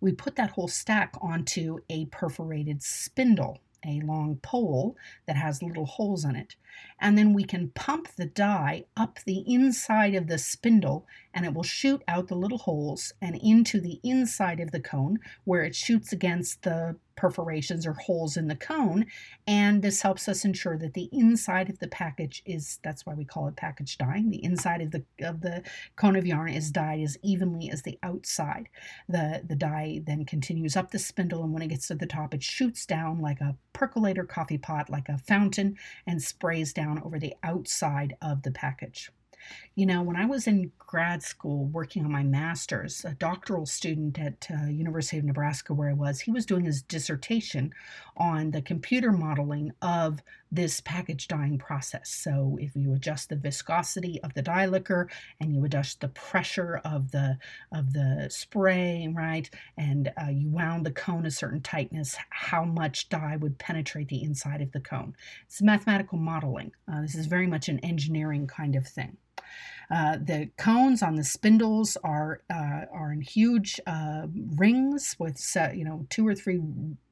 We 0.00 0.12
put 0.12 0.36
that 0.36 0.50
whole 0.50 0.68
stack 0.68 1.14
onto 1.20 1.78
a 1.88 2.06
perforated 2.06 2.82
spindle 2.82 3.60
a 3.86 4.00
long 4.00 4.36
pole 4.36 4.96
that 5.26 5.36
has 5.36 5.62
little 5.62 5.86
holes 5.86 6.24
in 6.24 6.36
it. 6.36 6.56
And 7.00 7.18
then 7.18 7.32
we 7.32 7.44
can 7.44 7.70
pump 7.70 8.08
the 8.16 8.26
dye 8.26 8.84
up 8.96 9.18
the 9.24 9.44
inside 9.46 10.14
of 10.14 10.26
the 10.26 10.38
spindle 10.38 11.06
and 11.34 11.44
it 11.44 11.52
will 11.52 11.64
shoot 11.64 12.02
out 12.06 12.28
the 12.28 12.36
little 12.36 12.58
holes 12.58 13.12
and 13.20 13.36
into 13.36 13.80
the 13.80 14.00
inside 14.02 14.60
of 14.60 14.70
the 14.70 14.80
cone 14.80 15.18
where 15.44 15.62
it 15.62 15.74
shoots 15.74 16.12
against 16.12 16.62
the 16.62 16.96
perforations 17.16 17.86
or 17.86 17.92
holes 17.92 18.36
in 18.36 18.48
the 18.48 18.56
cone. 18.56 19.06
And 19.46 19.82
this 19.82 20.02
helps 20.02 20.28
us 20.28 20.44
ensure 20.44 20.76
that 20.78 20.94
the 20.94 21.08
inside 21.12 21.68
of 21.68 21.78
the 21.78 21.88
package 21.88 22.42
is, 22.44 22.78
that's 22.82 23.06
why 23.06 23.14
we 23.14 23.24
call 23.24 23.48
it 23.48 23.56
package 23.56 23.98
dyeing. 23.98 24.30
The 24.30 24.44
inside 24.44 24.82
of 24.82 24.90
the, 24.90 25.04
of 25.20 25.40
the 25.40 25.62
cone 25.96 26.16
of 26.16 26.26
yarn 26.26 26.52
is 26.52 26.70
dyed 26.70 27.00
as 27.00 27.18
evenly 27.22 27.70
as 27.70 27.82
the 27.82 27.98
outside. 28.02 28.68
The, 29.08 29.42
the 29.46 29.56
dye 29.56 30.02
then 30.06 30.24
continues 30.24 30.76
up 30.76 30.90
the 30.90 30.98
spindle 30.98 31.42
and 31.42 31.52
when 31.52 31.62
it 31.62 31.68
gets 31.68 31.88
to 31.88 31.94
the 31.94 32.06
top, 32.06 32.34
it 32.34 32.42
shoots 32.42 32.86
down 32.86 33.20
like 33.20 33.40
a 33.40 33.56
percolator 33.72 34.24
coffee 34.24 34.58
pot, 34.58 34.90
like 34.90 35.08
a 35.08 35.18
fountain, 35.18 35.76
and 36.06 36.22
sprays 36.22 36.63
down 36.72 37.02
over 37.02 37.18
the 37.18 37.34
outside 37.42 38.16
of 38.22 38.42
the 38.42 38.50
package. 38.50 39.10
You 39.74 39.86
know, 39.86 40.02
when 40.02 40.16
I 40.16 40.24
was 40.24 40.46
in 40.46 40.72
grad 40.78 41.22
school 41.22 41.66
working 41.66 42.04
on 42.04 42.12
my 42.12 42.22
master's, 42.22 43.04
a 43.04 43.14
doctoral 43.14 43.66
student 43.66 44.18
at 44.18 44.48
uh, 44.50 44.66
University 44.66 45.18
of 45.18 45.24
Nebraska 45.24 45.74
where 45.74 45.90
I 45.90 45.94
was, 45.94 46.20
he 46.20 46.30
was 46.30 46.46
doing 46.46 46.64
his 46.64 46.82
dissertation 46.82 47.72
on 48.16 48.52
the 48.52 48.62
computer 48.62 49.12
modeling 49.12 49.72
of 49.82 50.20
this 50.54 50.80
package 50.80 51.26
dyeing 51.28 51.58
process. 51.58 52.10
So 52.10 52.56
if 52.60 52.76
you 52.76 52.94
adjust 52.94 53.28
the 53.28 53.36
viscosity 53.36 54.20
of 54.22 54.34
the 54.34 54.42
dye 54.42 54.66
liquor 54.66 55.08
and 55.40 55.52
you 55.52 55.64
adjust 55.64 56.00
the 56.00 56.08
pressure 56.08 56.80
of 56.84 57.10
the 57.10 57.38
of 57.72 57.92
the 57.92 58.28
spray, 58.30 59.12
right, 59.14 59.48
and 59.76 60.12
uh, 60.20 60.30
you 60.30 60.48
wound 60.48 60.86
the 60.86 60.92
cone 60.92 61.26
a 61.26 61.30
certain 61.30 61.60
tightness, 61.60 62.16
how 62.30 62.64
much 62.64 63.08
dye 63.08 63.36
would 63.36 63.58
penetrate 63.58 64.08
the 64.08 64.22
inside 64.22 64.60
of 64.60 64.72
the 64.72 64.80
cone. 64.80 65.14
It's 65.46 65.60
mathematical 65.60 66.18
modeling. 66.18 66.72
Uh, 66.90 67.02
this 67.02 67.14
is 67.14 67.26
very 67.26 67.46
much 67.46 67.68
an 67.68 67.80
engineering 67.80 68.46
kind 68.46 68.76
of 68.76 68.86
thing. 68.86 69.16
Uh, 69.90 70.16
the 70.16 70.50
cones 70.56 71.02
on 71.02 71.16
the 71.16 71.24
spindles 71.24 71.96
are 72.02 72.42
uh, 72.50 72.86
are 72.92 73.12
in 73.12 73.20
huge 73.20 73.80
uh, 73.86 74.26
rings 74.56 75.16
with 75.18 75.40
you 75.74 75.84
know 75.84 76.06
two 76.10 76.26
or 76.26 76.34
three 76.34 76.60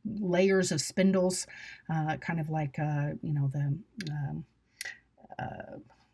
layers 0.05 0.73
of 0.73 0.81
spindles, 0.81 1.47
uh, 1.93 2.17
kind 2.17 2.41
of 2.41 2.49
like 2.49 2.79
uh, 2.79 3.11
you 3.23 3.35
know 3.35 3.49
the 3.49 3.79
um, 4.11 4.45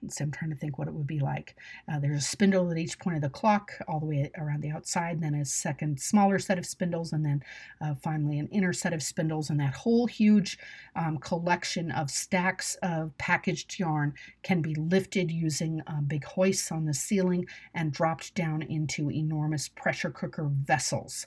so 0.06 0.24
I'm 0.24 0.30
trying 0.30 0.50
to 0.50 0.56
think 0.56 0.78
what 0.78 0.86
it 0.86 0.94
would 0.94 1.06
be 1.06 1.18
like. 1.18 1.56
Uh, 1.90 1.98
there's 1.98 2.18
a 2.22 2.26
spindle 2.26 2.70
at 2.70 2.78
each 2.78 2.98
point 2.98 3.16
of 3.16 3.22
the 3.22 3.28
clock, 3.28 3.72
all 3.88 3.98
the 3.98 4.06
way 4.06 4.30
around 4.38 4.62
the 4.62 4.70
outside, 4.70 5.20
then 5.20 5.34
a 5.34 5.44
second 5.44 6.00
smaller 6.00 6.38
set 6.38 6.58
of 6.58 6.66
spindles, 6.66 7.12
and 7.12 7.24
then 7.24 7.42
uh, 7.80 7.94
finally 7.94 8.38
an 8.38 8.48
inner 8.48 8.72
set 8.72 8.92
of 8.92 9.02
spindles. 9.02 9.50
And 9.50 9.58
that 9.58 9.74
whole 9.74 10.06
huge 10.06 10.58
um, 10.94 11.18
collection 11.18 11.90
of 11.90 12.10
stacks 12.10 12.76
of 12.82 13.16
packaged 13.18 13.78
yarn 13.78 14.14
can 14.42 14.62
be 14.62 14.74
lifted 14.76 15.30
using 15.30 15.82
uh, 15.86 16.00
big 16.00 16.24
hoists 16.24 16.70
on 16.70 16.84
the 16.84 16.94
ceiling 16.94 17.46
and 17.74 17.92
dropped 17.92 18.34
down 18.34 18.62
into 18.62 19.10
enormous 19.10 19.68
pressure 19.68 20.10
cooker 20.10 20.48
vessels. 20.48 21.26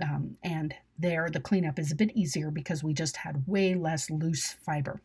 Um, 0.00 0.36
and 0.44 0.74
there, 0.98 1.28
the 1.30 1.40
cleanup 1.40 1.78
is 1.78 1.90
a 1.90 1.96
bit 1.96 2.12
easier 2.14 2.50
because 2.50 2.84
we 2.84 2.94
just 2.94 3.16
had 3.16 3.46
way 3.48 3.74
less 3.74 4.10
loose 4.10 4.52
fiber. 4.64 5.00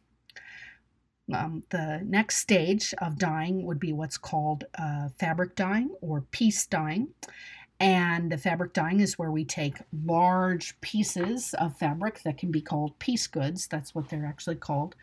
Um, 1.33 1.63
the 1.69 2.01
next 2.05 2.37
stage 2.37 2.93
of 2.99 3.17
dyeing 3.17 3.65
would 3.65 3.79
be 3.79 3.93
what's 3.93 4.17
called 4.17 4.63
uh, 4.79 5.09
fabric 5.19 5.55
dyeing 5.55 5.95
or 6.01 6.21
piece 6.21 6.65
dyeing. 6.65 7.09
And 7.79 8.31
the 8.31 8.37
fabric 8.37 8.73
dyeing 8.73 9.01
is 9.01 9.19
where 9.19 9.31
we 9.31 9.45
take 9.45 9.75
large 10.05 10.79
pieces 10.81 11.53
of 11.55 11.77
fabric 11.77 12.23
that 12.23 12.37
can 12.37 12.49
be 12.49 12.61
called 12.61 12.97
piece 12.97 13.27
goods. 13.27 13.67
That's 13.67 13.93
what 13.93 14.09
they're 14.09 14.25
actually 14.25 14.55
called. 14.55 14.95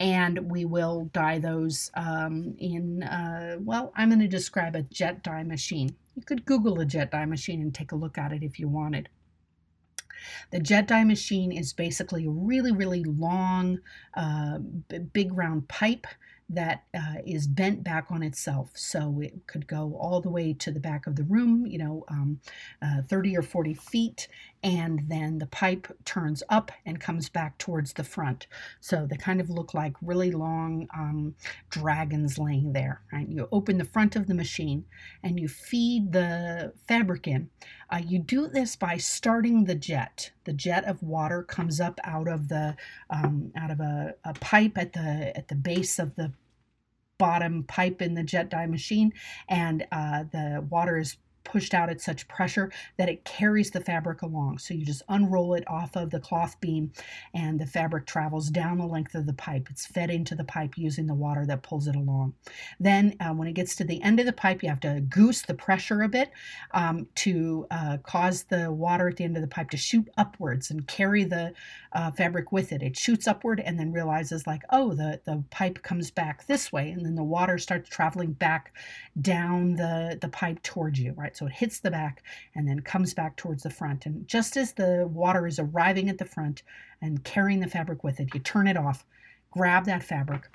And 0.00 0.50
we 0.50 0.64
will 0.64 1.10
dye 1.12 1.38
those 1.38 1.90
um, 1.94 2.56
in, 2.58 3.02
uh, 3.04 3.58
well, 3.60 3.92
I'm 3.96 4.08
going 4.08 4.20
to 4.20 4.28
describe 4.28 4.74
a 4.74 4.82
jet 4.82 5.22
dye 5.22 5.44
machine. 5.44 5.94
You 6.16 6.22
could 6.22 6.44
Google 6.44 6.80
a 6.80 6.84
jet 6.84 7.12
dye 7.12 7.24
machine 7.24 7.62
and 7.62 7.72
take 7.72 7.92
a 7.92 7.96
look 7.96 8.18
at 8.18 8.32
it 8.32 8.42
if 8.42 8.58
you 8.58 8.68
wanted. 8.68 9.08
The 10.50 10.60
jet 10.60 10.88
dye 10.88 11.04
machine 11.04 11.52
is 11.52 11.72
basically 11.72 12.26
a 12.26 12.30
really, 12.30 12.72
really 12.72 13.04
long, 13.04 13.78
uh, 14.14 14.58
big 15.12 15.32
round 15.32 15.68
pipe 15.68 16.06
that 16.50 16.84
uh, 16.94 17.16
is 17.26 17.46
bent 17.46 17.84
back 17.84 18.06
on 18.10 18.22
itself. 18.22 18.70
So 18.74 19.20
it 19.20 19.46
could 19.46 19.66
go 19.66 19.94
all 20.00 20.20
the 20.20 20.30
way 20.30 20.54
to 20.54 20.70
the 20.70 20.80
back 20.80 21.06
of 21.06 21.16
the 21.16 21.24
room, 21.24 21.66
you 21.66 21.78
know, 21.78 22.04
um, 22.08 22.40
uh, 22.80 23.02
30 23.08 23.36
or 23.36 23.42
40 23.42 23.74
feet, 23.74 24.28
and 24.62 25.02
then 25.08 25.38
the 25.38 25.46
pipe 25.46 25.86
turns 26.04 26.42
up 26.48 26.72
and 26.84 27.00
comes 27.00 27.28
back 27.28 27.58
towards 27.58 27.92
the 27.92 28.04
front. 28.04 28.46
So 28.80 29.06
they 29.06 29.16
kind 29.16 29.40
of 29.40 29.50
look 29.50 29.74
like 29.74 29.94
really 30.02 30.32
long 30.32 30.88
um, 30.94 31.34
dragons 31.70 32.38
laying 32.38 32.72
there. 32.72 33.02
Right? 33.12 33.28
You 33.28 33.48
open 33.52 33.78
the 33.78 33.84
front 33.84 34.16
of 34.16 34.26
the 34.26 34.34
machine 34.34 34.84
and 35.22 35.38
you 35.38 35.48
feed 35.48 36.12
the 36.12 36.72
fabric 36.86 37.28
in. 37.28 37.50
Uh, 37.90 38.00
you 38.06 38.18
do 38.18 38.48
this 38.48 38.76
by 38.76 38.96
starting 38.96 39.64
the 39.64 39.74
jet. 39.74 40.32
The 40.44 40.52
jet 40.52 40.84
of 40.84 41.02
water 41.02 41.42
comes 41.42 41.80
up 41.80 42.00
out 42.04 42.28
of 42.28 42.48
the 42.48 42.76
um, 43.10 43.52
out 43.56 43.70
of 43.70 43.80
a, 43.80 44.14
a 44.24 44.34
pipe 44.34 44.76
at 44.76 44.92
the 44.92 45.32
at 45.36 45.48
the 45.48 45.54
base 45.54 45.98
of 45.98 46.16
the 46.16 46.32
bottom 47.18 47.64
pipe 47.64 48.00
in 48.00 48.14
the 48.14 48.22
jet 48.22 48.48
dye 48.48 48.66
machine, 48.66 49.12
and 49.48 49.86
uh, 49.90 50.24
the 50.30 50.64
water 50.68 50.98
is 50.98 51.16
pushed 51.48 51.74
out 51.74 51.90
at 51.90 52.00
such 52.00 52.28
pressure 52.28 52.70
that 52.96 53.08
it 53.08 53.24
carries 53.24 53.70
the 53.70 53.80
fabric 53.80 54.22
along. 54.22 54.58
So 54.58 54.74
you 54.74 54.84
just 54.84 55.02
unroll 55.08 55.54
it 55.54 55.64
off 55.66 55.96
of 55.96 56.10
the 56.10 56.20
cloth 56.20 56.60
beam 56.60 56.92
and 57.34 57.58
the 57.58 57.66
fabric 57.66 58.06
travels 58.06 58.50
down 58.50 58.78
the 58.78 58.86
length 58.86 59.14
of 59.14 59.26
the 59.26 59.32
pipe. 59.32 59.68
It's 59.70 59.86
fed 59.86 60.10
into 60.10 60.34
the 60.34 60.44
pipe 60.44 60.76
using 60.76 61.06
the 61.06 61.14
water 61.14 61.46
that 61.46 61.62
pulls 61.62 61.86
it 61.88 61.96
along. 61.96 62.34
Then 62.78 63.16
uh, 63.20 63.32
when 63.32 63.48
it 63.48 63.54
gets 63.54 63.74
to 63.76 63.84
the 63.84 64.02
end 64.02 64.20
of 64.20 64.26
the 64.26 64.32
pipe, 64.32 64.62
you 64.62 64.68
have 64.68 64.80
to 64.80 65.00
goose 65.00 65.42
the 65.42 65.54
pressure 65.54 66.02
a 66.02 66.08
bit 66.08 66.30
um, 66.72 67.08
to 67.16 67.66
uh, 67.70 67.98
cause 68.02 68.44
the 68.44 68.70
water 68.70 69.08
at 69.08 69.16
the 69.16 69.24
end 69.24 69.36
of 69.36 69.42
the 69.42 69.48
pipe 69.48 69.70
to 69.70 69.76
shoot 69.76 70.08
upwards 70.16 70.70
and 70.70 70.86
carry 70.86 71.24
the 71.24 71.52
uh, 71.92 72.10
fabric 72.10 72.52
with 72.52 72.72
it. 72.72 72.82
It 72.82 72.96
shoots 72.96 73.26
upward 73.26 73.60
and 73.60 73.78
then 73.78 73.92
realizes 73.92 74.46
like, 74.46 74.62
oh, 74.70 74.94
the, 74.94 75.20
the 75.24 75.42
pipe 75.50 75.82
comes 75.82 76.10
back 76.10 76.46
this 76.46 76.70
way. 76.72 76.90
And 76.90 77.04
then 77.04 77.14
the 77.14 77.24
water 77.24 77.58
starts 77.58 77.88
traveling 77.88 78.32
back 78.32 78.74
down 79.20 79.76
the, 79.76 80.18
the 80.20 80.28
pipe 80.28 80.62
towards 80.62 80.98
you, 80.98 81.14
right? 81.16 81.36
So 81.38 81.46
it 81.46 81.52
hits 81.52 81.78
the 81.78 81.90
back 81.92 82.24
and 82.56 82.66
then 82.66 82.80
comes 82.80 83.14
back 83.14 83.36
towards 83.36 83.62
the 83.62 83.70
front. 83.70 84.06
And 84.06 84.26
just 84.26 84.56
as 84.56 84.72
the 84.72 85.08
water 85.08 85.46
is 85.46 85.60
arriving 85.60 86.08
at 86.08 86.18
the 86.18 86.24
front 86.24 86.64
and 87.00 87.22
carrying 87.22 87.60
the 87.60 87.68
fabric 87.68 88.02
with 88.02 88.18
it, 88.18 88.34
you 88.34 88.40
turn 88.40 88.66
it 88.66 88.76
off, 88.76 89.06
grab 89.52 89.84
that 89.84 90.02
fabric, 90.02 90.48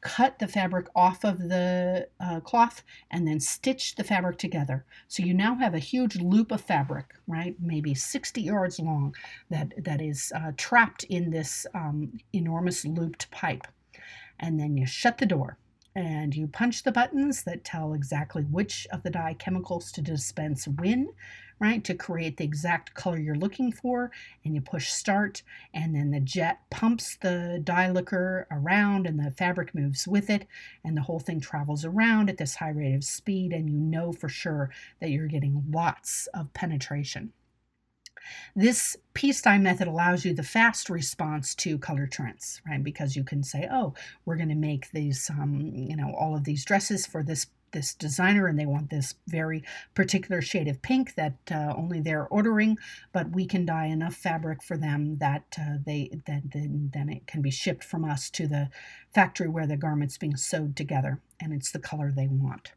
cut 0.00 0.38
the 0.38 0.46
fabric 0.46 0.86
off 0.94 1.24
of 1.24 1.40
the 1.48 2.06
uh, 2.20 2.38
cloth 2.38 2.84
and 3.10 3.26
then 3.26 3.40
stitch 3.40 3.96
the 3.96 4.04
fabric 4.04 4.38
together. 4.38 4.84
So 5.08 5.24
you 5.24 5.34
now 5.34 5.56
have 5.56 5.74
a 5.74 5.80
huge 5.80 6.14
loop 6.14 6.52
of 6.52 6.60
fabric, 6.60 7.16
right? 7.26 7.56
Maybe 7.58 7.92
60 7.92 8.40
yards 8.40 8.78
long 8.78 9.16
that, 9.50 9.72
that 9.82 10.00
is 10.00 10.32
uh, 10.36 10.52
trapped 10.56 11.02
in 11.02 11.30
this 11.30 11.66
um, 11.74 12.12
enormous 12.32 12.84
looped 12.84 13.28
pipe. 13.32 13.66
And 14.38 14.60
then 14.60 14.76
you 14.76 14.86
shut 14.86 15.18
the 15.18 15.26
door 15.26 15.58
and 15.94 16.34
you 16.34 16.46
punch 16.46 16.82
the 16.82 16.92
buttons 16.92 17.44
that 17.44 17.64
tell 17.64 17.92
exactly 17.92 18.42
which 18.42 18.86
of 18.92 19.02
the 19.02 19.10
dye 19.10 19.34
chemicals 19.34 19.90
to 19.92 20.02
dispense 20.02 20.66
when, 20.66 21.08
right, 21.60 21.82
to 21.84 21.94
create 21.94 22.36
the 22.36 22.44
exact 22.44 22.94
color 22.94 23.18
you're 23.18 23.34
looking 23.34 23.72
for. 23.72 24.10
And 24.44 24.54
you 24.54 24.60
push 24.60 24.90
start, 24.90 25.42
and 25.74 25.94
then 25.94 26.10
the 26.10 26.20
jet 26.20 26.60
pumps 26.70 27.16
the 27.16 27.60
dye 27.62 27.90
liquor 27.90 28.46
around, 28.50 29.06
and 29.06 29.18
the 29.18 29.30
fabric 29.30 29.74
moves 29.74 30.06
with 30.06 30.30
it, 30.30 30.46
and 30.84 30.96
the 30.96 31.02
whole 31.02 31.20
thing 31.20 31.40
travels 31.40 31.84
around 31.84 32.30
at 32.30 32.38
this 32.38 32.56
high 32.56 32.70
rate 32.70 32.94
of 32.94 33.04
speed, 33.04 33.52
and 33.52 33.68
you 33.68 33.78
know 33.78 34.12
for 34.12 34.28
sure 34.28 34.70
that 35.00 35.10
you're 35.10 35.26
getting 35.26 35.64
lots 35.70 36.28
of 36.34 36.52
penetration. 36.52 37.32
This 38.54 38.96
dye 39.42 39.58
method 39.58 39.88
allows 39.88 40.24
you 40.24 40.34
the 40.34 40.42
fast 40.42 40.90
response 40.90 41.54
to 41.56 41.78
color 41.78 42.06
trends, 42.06 42.60
right? 42.66 42.82
Because 42.82 43.16
you 43.16 43.24
can 43.24 43.42
say, 43.42 43.68
oh, 43.70 43.94
we're 44.24 44.36
going 44.36 44.48
to 44.48 44.54
make 44.54 44.90
these, 44.90 45.30
um, 45.30 45.72
you 45.74 45.96
know, 45.96 46.14
all 46.18 46.36
of 46.36 46.44
these 46.44 46.64
dresses 46.64 47.06
for 47.06 47.22
this 47.22 47.46
this 47.72 47.94
designer 47.94 48.46
and 48.46 48.58
they 48.58 48.66
want 48.66 48.90
this 48.90 49.14
very 49.26 49.62
particular 49.94 50.40
shade 50.40 50.68
of 50.68 50.80
pink 50.82 51.14
that 51.16 51.36
uh, 51.50 51.74
only 51.76 52.00
they're 52.00 52.26
ordering 52.28 52.78
but 53.12 53.30
we 53.30 53.46
can 53.46 53.66
dye 53.66 53.86
enough 53.86 54.14
fabric 54.14 54.62
for 54.62 54.76
them 54.76 55.18
that 55.18 55.44
uh, 55.60 55.76
they 55.84 56.10
then, 56.26 56.50
then 56.52 56.90
then 56.94 57.08
it 57.08 57.26
can 57.26 57.42
be 57.42 57.50
shipped 57.50 57.84
from 57.84 58.04
us 58.04 58.30
to 58.30 58.46
the 58.46 58.70
factory 59.14 59.48
where 59.48 59.66
the 59.66 59.76
garment's 59.76 60.18
being 60.18 60.36
sewed 60.36 60.76
together 60.76 61.20
and 61.40 61.52
it's 61.52 61.70
the 61.70 61.78
color 61.78 62.10
they 62.10 62.28
want 62.28 62.72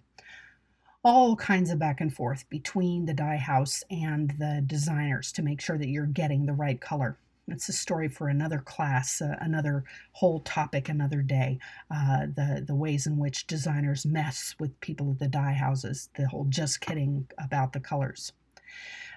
all 1.04 1.36
kinds 1.36 1.72
of 1.72 1.80
back 1.80 2.00
and 2.00 2.14
forth 2.14 2.48
between 2.50 3.06
the 3.06 3.14
dye 3.14 3.38
house 3.38 3.84
and 3.90 4.32
the 4.38 4.64
designers 4.66 5.32
to 5.32 5.42
make 5.42 5.60
sure 5.60 5.78
that 5.78 5.90
you're 5.90 6.06
getting 6.06 6.46
the 6.46 6.54
right 6.54 6.80
color. 6.80 7.18
It's 7.48 7.70
a 7.70 7.74
story 7.74 8.08
for 8.08 8.30
another 8.30 8.60
class, 8.60 9.22
uh, 9.22 9.36
another 9.42 9.84
whole 10.14 10.40
topic, 10.42 10.88
another 10.88 11.22
day. 11.22 11.60
Uh, 11.90 12.28
the 12.28 12.64
the 12.66 12.76
ways 12.76 13.08
in 13.08 13.18
which 13.18 13.48
designers 13.48 14.06
mess 14.06 14.56
with 14.60 14.80
people 14.80 15.12
at 15.12 15.20
the 15.20 15.28
dye 15.28 15.54
houses. 15.54 16.10
The 16.16 16.28
whole 16.28 16.46
just 16.46 16.82
kidding 16.82 17.28
about 17.38 17.74
the 17.74 17.80
colors. 17.80 18.32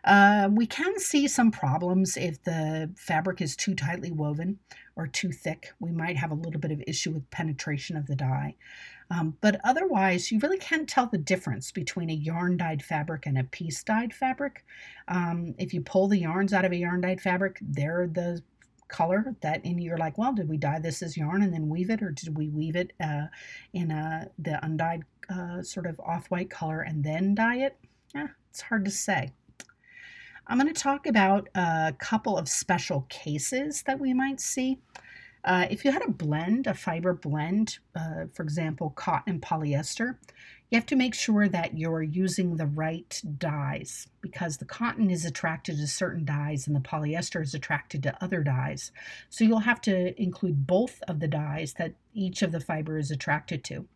Uh, 0.05 0.51
we 0.53 0.67
can 0.67 0.99
see 0.99 1.27
some 1.27 1.51
problems 1.51 2.17
if 2.17 2.43
the 2.43 2.91
fabric 2.97 3.41
is 3.41 3.57
too 3.57 3.75
tightly 3.75 4.11
woven 4.11 4.59
or 4.97 5.07
too 5.07 5.33
thick. 5.33 5.73
We 5.81 5.93
might 5.93 6.17
have 6.17 6.31
a 6.31 6.35
little 6.35 6.61
bit 6.61 6.73
of 6.73 6.83
issue 6.87 7.13
with 7.13 7.31
penetration 7.31 7.97
of 7.97 8.07
the 8.07 8.17
dye. 8.17 8.57
Um, 9.11 9.37
but 9.41 9.61
otherwise, 9.65 10.33
you 10.33 10.39
really 10.41 10.59
can't 10.59 10.89
tell 10.89 11.07
the 11.07 11.19
difference 11.19 11.71
between 11.71 12.11
a 12.11 12.15
yarn 12.15 12.57
dyed 12.57 12.83
fabric 12.83 13.27
and 13.27 13.39
a 13.39 13.45
piece 13.45 13.83
dyed 13.83 14.15
fabric. 14.15 14.65
Um, 15.09 15.55
if 15.59 15.75
you 15.75 15.83
pull 15.83 16.09
the 16.09 16.19
yarns 16.19 16.53
out 16.53 16.65
of 16.65 16.73
a 16.73 16.77
yarn 16.77 17.03
dyed 17.03 17.21
fabric, 17.21 17.59
they're 17.61 18.07
the 18.07 18.43
color 18.89 19.35
that 19.41 19.65
and 19.65 19.83
you're 19.83 19.97
like 19.97 20.17
well 20.19 20.33
did 20.33 20.49
we 20.49 20.59
dye 20.59 20.79
this 20.79 21.03
as 21.03 21.17
yarn 21.17 21.43
and 21.43 21.53
then 21.53 21.69
weave 21.69 21.91
it 21.91 22.03
or 22.03 22.11
did 22.11 22.37
we 22.37 22.49
weave 22.49 22.77
it 22.77 22.93
uh, 23.01 23.27
in 23.73 23.91
a 23.91 24.29
the 24.39 24.63
undyed 24.65 25.03
uh, 25.31 25.63
sort 25.63 25.87
of 25.87 25.99
off-white 26.01 26.51
color 26.51 26.83
and 26.83 27.03
then 27.03 27.35
dye 27.35 27.57
it? 27.57 27.77
It's 28.51 28.61
hard 28.61 28.85
to 28.85 28.91
say. 28.91 29.33
I'm 30.47 30.61
going 30.61 30.73
to 30.73 30.81
talk 30.81 31.07
about 31.07 31.49
a 31.55 31.95
couple 31.99 32.37
of 32.39 32.49
special 32.49 33.07
cases 33.09 33.83
that 33.83 33.99
we 33.99 34.15
might 34.15 34.41
see 34.41 34.79
uh, 35.45 35.67
if 35.71 35.85
you 35.85 35.93
had 35.93 36.03
a 36.03 36.11
blend, 36.11 36.67
a 36.67 36.75
fiber 36.75 37.13
blend, 37.13 37.79
uh, 37.95 38.25
for 38.33 38.43
example, 38.43 38.91
cotton 38.91 39.35
and 39.35 39.43
polyester, 39.43 40.17
you 40.71 40.79
have 40.79 40.87
to 40.87 40.97
make 40.97 41.15
sure 41.15 41.49
that 41.49 41.79
you're 41.79 42.03
using 42.03 42.57
the 42.57 42.67
right 42.67 43.21
dyes 43.39 44.09
because 44.23 44.57
the 44.57 44.65
cotton 44.65 45.11
is 45.11 45.25
attracted 45.25 45.77
to 45.77 45.87
certain 45.87 46.25
dyes 46.25 46.67
and 46.67 46.75
the 46.75 46.81
polyester 46.81 47.43
is 47.43 47.55
attracted 47.55 48.03
to 48.03 48.25
other 48.25 48.43
dyes. 48.43 48.91
So 49.29 49.45
you'll 49.45 49.61
have 49.61 49.81
to 49.83 50.21
include 50.21 50.67
both 50.67 51.03
of 51.07 51.21
the 51.21 51.29
dyes 51.29 51.75
that 51.75 51.93
each 52.15 52.43
of 52.43 52.51
the 52.51 52.61
fiber 52.61 52.99
is 52.99 53.11
attracted 53.11 53.63
to. 53.65 53.87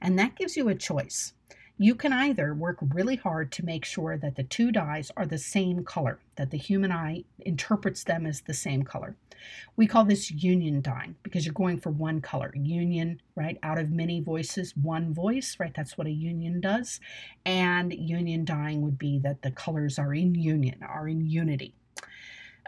And 0.00 0.18
that 0.18 0.36
gives 0.36 0.56
you 0.56 0.68
a 0.68 0.74
choice. 0.74 1.34
You 1.82 1.96
can 1.96 2.12
either 2.12 2.54
work 2.54 2.78
really 2.80 3.16
hard 3.16 3.50
to 3.52 3.64
make 3.64 3.84
sure 3.84 4.16
that 4.16 4.36
the 4.36 4.44
two 4.44 4.70
dyes 4.70 5.10
are 5.16 5.26
the 5.26 5.36
same 5.36 5.82
color, 5.82 6.20
that 6.36 6.52
the 6.52 6.56
human 6.56 6.92
eye 6.92 7.24
interprets 7.40 8.04
them 8.04 8.24
as 8.24 8.42
the 8.42 8.54
same 8.54 8.84
color. 8.84 9.16
We 9.74 9.88
call 9.88 10.04
this 10.04 10.30
union 10.30 10.80
dyeing 10.80 11.16
because 11.24 11.44
you're 11.44 11.52
going 11.52 11.80
for 11.80 11.90
one 11.90 12.20
color. 12.20 12.52
Union, 12.54 13.20
right? 13.34 13.58
Out 13.64 13.78
of 13.78 13.90
many 13.90 14.20
voices, 14.20 14.76
one 14.76 15.12
voice, 15.12 15.56
right? 15.58 15.74
That's 15.74 15.98
what 15.98 16.06
a 16.06 16.12
union 16.12 16.60
does. 16.60 17.00
And 17.44 17.92
union 17.92 18.44
dyeing 18.44 18.82
would 18.82 18.96
be 18.96 19.18
that 19.18 19.42
the 19.42 19.50
colors 19.50 19.98
are 19.98 20.14
in 20.14 20.36
union, 20.36 20.84
are 20.88 21.08
in 21.08 21.28
unity. 21.28 21.74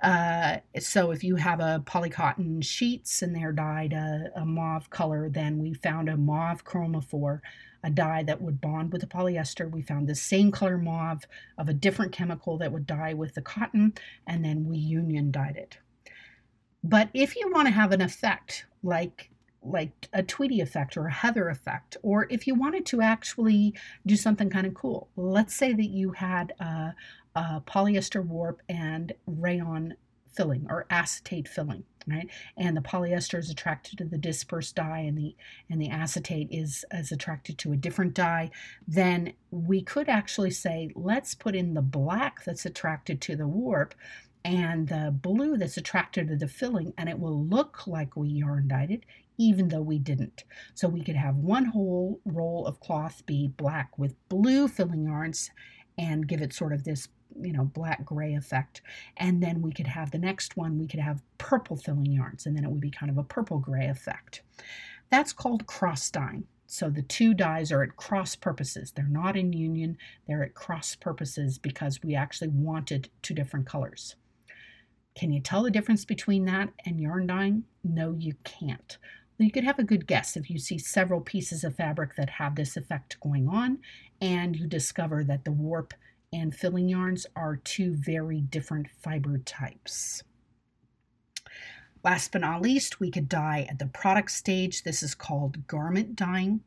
Uh, 0.03 0.59
so 0.81 1.13
if 1.13 1.23
you 1.23 1.37
have 1.37 1.61
a 1.61 1.83
polycotton 1.87 2.65
sheets 2.65 3.23
and 3.23 3.35
they're 3.35 3.53
dyed 3.53 3.93
a, 3.93 4.33
a 4.35 4.45
mauve 4.45 4.91
color, 4.91 5.31
then 5.31 5.59
we 5.59 5.73
found 5.73 6.09
a 6.09 6.17
mauve 6.17 6.65
chromophore, 6.65 7.41
a 7.85 7.91
dye 7.91 8.23
that 8.25 8.41
would 8.41 8.61
bond 8.61 8.91
with 8.91 9.03
the 9.03 9.07
polyester. 9.07 9.71
We 9.71 9.83
found 9.83 10.09
the 10.09 10.15
same 10.15 10.51
color 10.51 10.79
mauve 10.79 11.27
of 11.59 11.69
a 11.69 11.75
different 11.75 12.13
chemical 12.13 12.59
that 12.59 12.73
would 12.73 12.87
dye 12.87 13.15
with 13.15 13.35
the 13.35 13.43
cotton, 13.43 13.93
and 14.27 14.45
then 14.45 14.65
we 14.67 14.79
union 14.79 15.31
dyed 15.31 15.57
it. 15.57 15.79
But 16.83 17.11
if 17.15 17.37
you 17.37 17.51
want 17.53 17.69
to 17.69 17.73
have 17.73 17.93
an 17.93 18.01
effect 18.01 18.67
like 18.83 19.31
like 19.63 20.09
a 20.13 20.23
tweedy 20.23 20.61
effect 20.61 20.95
or 20.95 21.07
a 21.07 21.13
Heather 21.13 21.49
effect, 21.49 21.97
or 22.03 22.27
if 22.29 22.47
you 22.47 22.55
wanted 22.55 22.85
to 22.87 23.01
actually 23.01 23.73
do 24.05 24.15
something 24.15 24.51
kind 24.51 24.67
of 24.67 24.75
cool, 24.75 25.09
let's 25.17 25.55
say 25.55 25.73
that 25.73 25.89
you 25.89 26.13
had 26.13 26.53
a, 26.61 26.95
a 27.35 27.63
polyester 27.63 28.23
warp 28.23 28.61
and 28.69 29.15
rayon 29.27 29.95
filling 30.35 30.67
or 30.69 30.85
acetate 30.91 31.49
filling 31.49 31.85
right 32.07 32.29
and 32.57 32.77
the 32.77 32.81
polyester 32.81 33.39
is 33.39 33.51
attracted 33.51 33.99
to 33.99 34.05
the 34.05 34.19
dispersed 34.19 34.75
dye 34.75 35.01
and 35.01 35.17
the 35.17 35.35
and 35.71 35.81
the 35.81 35.91
acetate 35.91 36.49
is 36.51 36.85
is 36.93 37.13
attracted 37.13 37.57
to 37.59 37.73
a 37.73 37.77
different 37.77 38.15
dye 38.15 38.51
then 38.87 39.33
we 39.51 39.83
could 39.83 40.09
actually 40.09 40.51
say 40.51 40.91
let's 40.95 41.35
put 41.35 41.55
in 41.55 41.75
the 41.75 41.83
black 41.83 42.45
that's 42.45 42.67
attracted 42.67 43.21
to 43.21 43.37
the 43.37 43.47
warp 43.47 43.95
and 44.45 44.89
the 44.89 45.15
blue 45.23 45.57
that's 45.57 45.79
attracted 45.79 46.29
to 46.29 46.37
the 46.37 46.49
filling, 46.49 46.93
and 46.99 47.09
it 47.09 47.19
will 47.19 47.45
look 47.45 47.87
like 47.87 48.15
we 48.15 48.29
yarn 48.29 48.69
dyed 48.69 48.91
it, 48.91 49.05
even 49.39 49.69
though 49.69 49.83
we 49.83 49.99
didn't. 49.99 50.45
So 50.75 50.87
we 50.87 51.03
could 51.03 51.17
have 51.17 51.37
one 51.37 51.65
whole 51.65 52.21
roll 52.27 52.67
of 52.67 52.79
cloth 52.81 53.25
be 53.25 53.49
black 53.49 53.99
with 53.99 54.15
blue 54.29 54.69
filling 54.69 55.05
yarns 55.05 55.51
and 55.97 56.29
give 56.29 56.43
it 56.43 56.53
sort 56.53 56.73
of 56.73 56.85
this 56.85 57.09
you 57.41 57.53
know 57.53 57.65
black 57.65 58.05
gray 58.05 58.35
effect. 58.35 58.83
And 59.17 59.43
then 59.43 59.63
we 59.63 59.73
could 59.73 59.87
have 59.87 60.11
the 60.11 60.19
next 60.19 60.57
one 60.57 60.79
we 60.79 60.87
could 60.87 61.01
have 61.01 61.23
purple 61.39 61.77
filling 61.77 62.13
yarns 62.13 62.47
and 62.47 62.57
then 62.57 62.65
it 62.65 62.71
would 62.71 62.81
be 62.81 62.91
kind 62.91 63.11
of 63.11 63.19
a 63.19 63.25
purple 63.25 63.59
gray 63.59 63.87
effect. 63.87 64.43
That's 65.11 65.33
called 65.33 65.67
cross 65.67 66.11
dyeing. 66.11 66.45
So 66.67 66.91
the 66.91 67.03
two 67.03 67.35
dyes 67.35 67.71
are 67.71 67.83
at 67.83 67.97
cross 67.97 68.35
purposes. 68.35 68.91
They're 68.91 69.05
not 69.05 69.37
in 69.37 69.53
union. 69.53 69.97
They're 70.27 70.43
at 70.43 70.55
cross 70.55 70.97
purposes 70.97 71.59
because 71.59 72.03
we 72.03 72.15
actually 72.15 72.49
wanted 72.49 73.11
two 73.23 73.35
different 73.35 73.67
colors. 73.67 74.17
Can 75.15 75.31
you 75.31 75.41
tell 75.41 75.63
the 75.63 75.71
difference 75.71 76.05
between 76.05 76.47
that 76.47 76.71
and 76.85 77.01
yarn 77.01 77.29
dyeing? 77.29 77.65
No, 77.85 78.17
you 78.19 78.35
can't. 78.43 78.99
You 79.39 79.51
could 79.51 79.65
have 79.65 79.79
a 79.79 79.85
good 79.85 80.07
guess 80.07 80.37
if 80.37 80.49
you 80.49 80.59
see 80.59 80.79
several 80.79 81.21
pieces 81.21 81.65
of 81.65 81.77
fabric 81.77 82.17
that 82.17 82.31
have 82.31 82.55
this 82.55 82.77
effect 82.77 83.19
going 83.21 83.49
on 83.49 83.79
and 84.21 84.57
you 84.57 84.67
discover 84.67 85.25
that 85.25 85.45
the 85.45 85.53
warp 85.53 85.93
and 86.35 86.55
filling 86.55 86.89
yarns 86.89 87.27
are 87.37 87.57
two 87.57 87.95
very 87.95 88.41
different 88.41 88.89
fiber 89.01 89.39
types. 89.39 90.25
Last 92.03 92.33
but 92.33 92.43
not 92.43 92.61
least, 92.61 93.01
we 93.01 93.11
could 93.11 93.29
dye 93.31 93.67
at 93.71 93.79
the 93.79 93.87
product 93.87 94.31
stage. 94.31 94.83
This 94.83 95.03
is 95.03 95.15
called 95.15 95.67
garment 95.67 96.17
dyeing. 96.17 96.61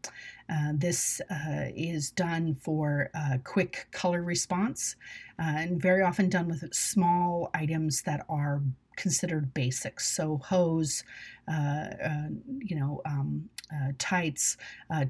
Uh, 0.49 0.71
this 0.73 1.21
uh, 1.29 1.65
is 1.75 2.09
done 2.09 2.55
for 2.55 3.11
uh, 3.13 3.37
quick 3.43 3.87
color 3.91 4.23
response 4.23 4.95
uh, 5.37 5.43
and 5.43 5.81
very 5.81 6.01
often 6.01 6.29
done 6.29 6.47
with 6.47 6.73
small 6.73 7.51
items 7.53 8.01
that 8.03 8.25
are 8.29 8.61
considered 8.95 9.53
basics. 9.53 10.09
So 10.09 10.37
hose, 10.43 11.03
uh, 11.47 11.87
you 12.59 12.75
know, 12.79 13.01
um, 13.05 13.49
tights, 13.97 14.57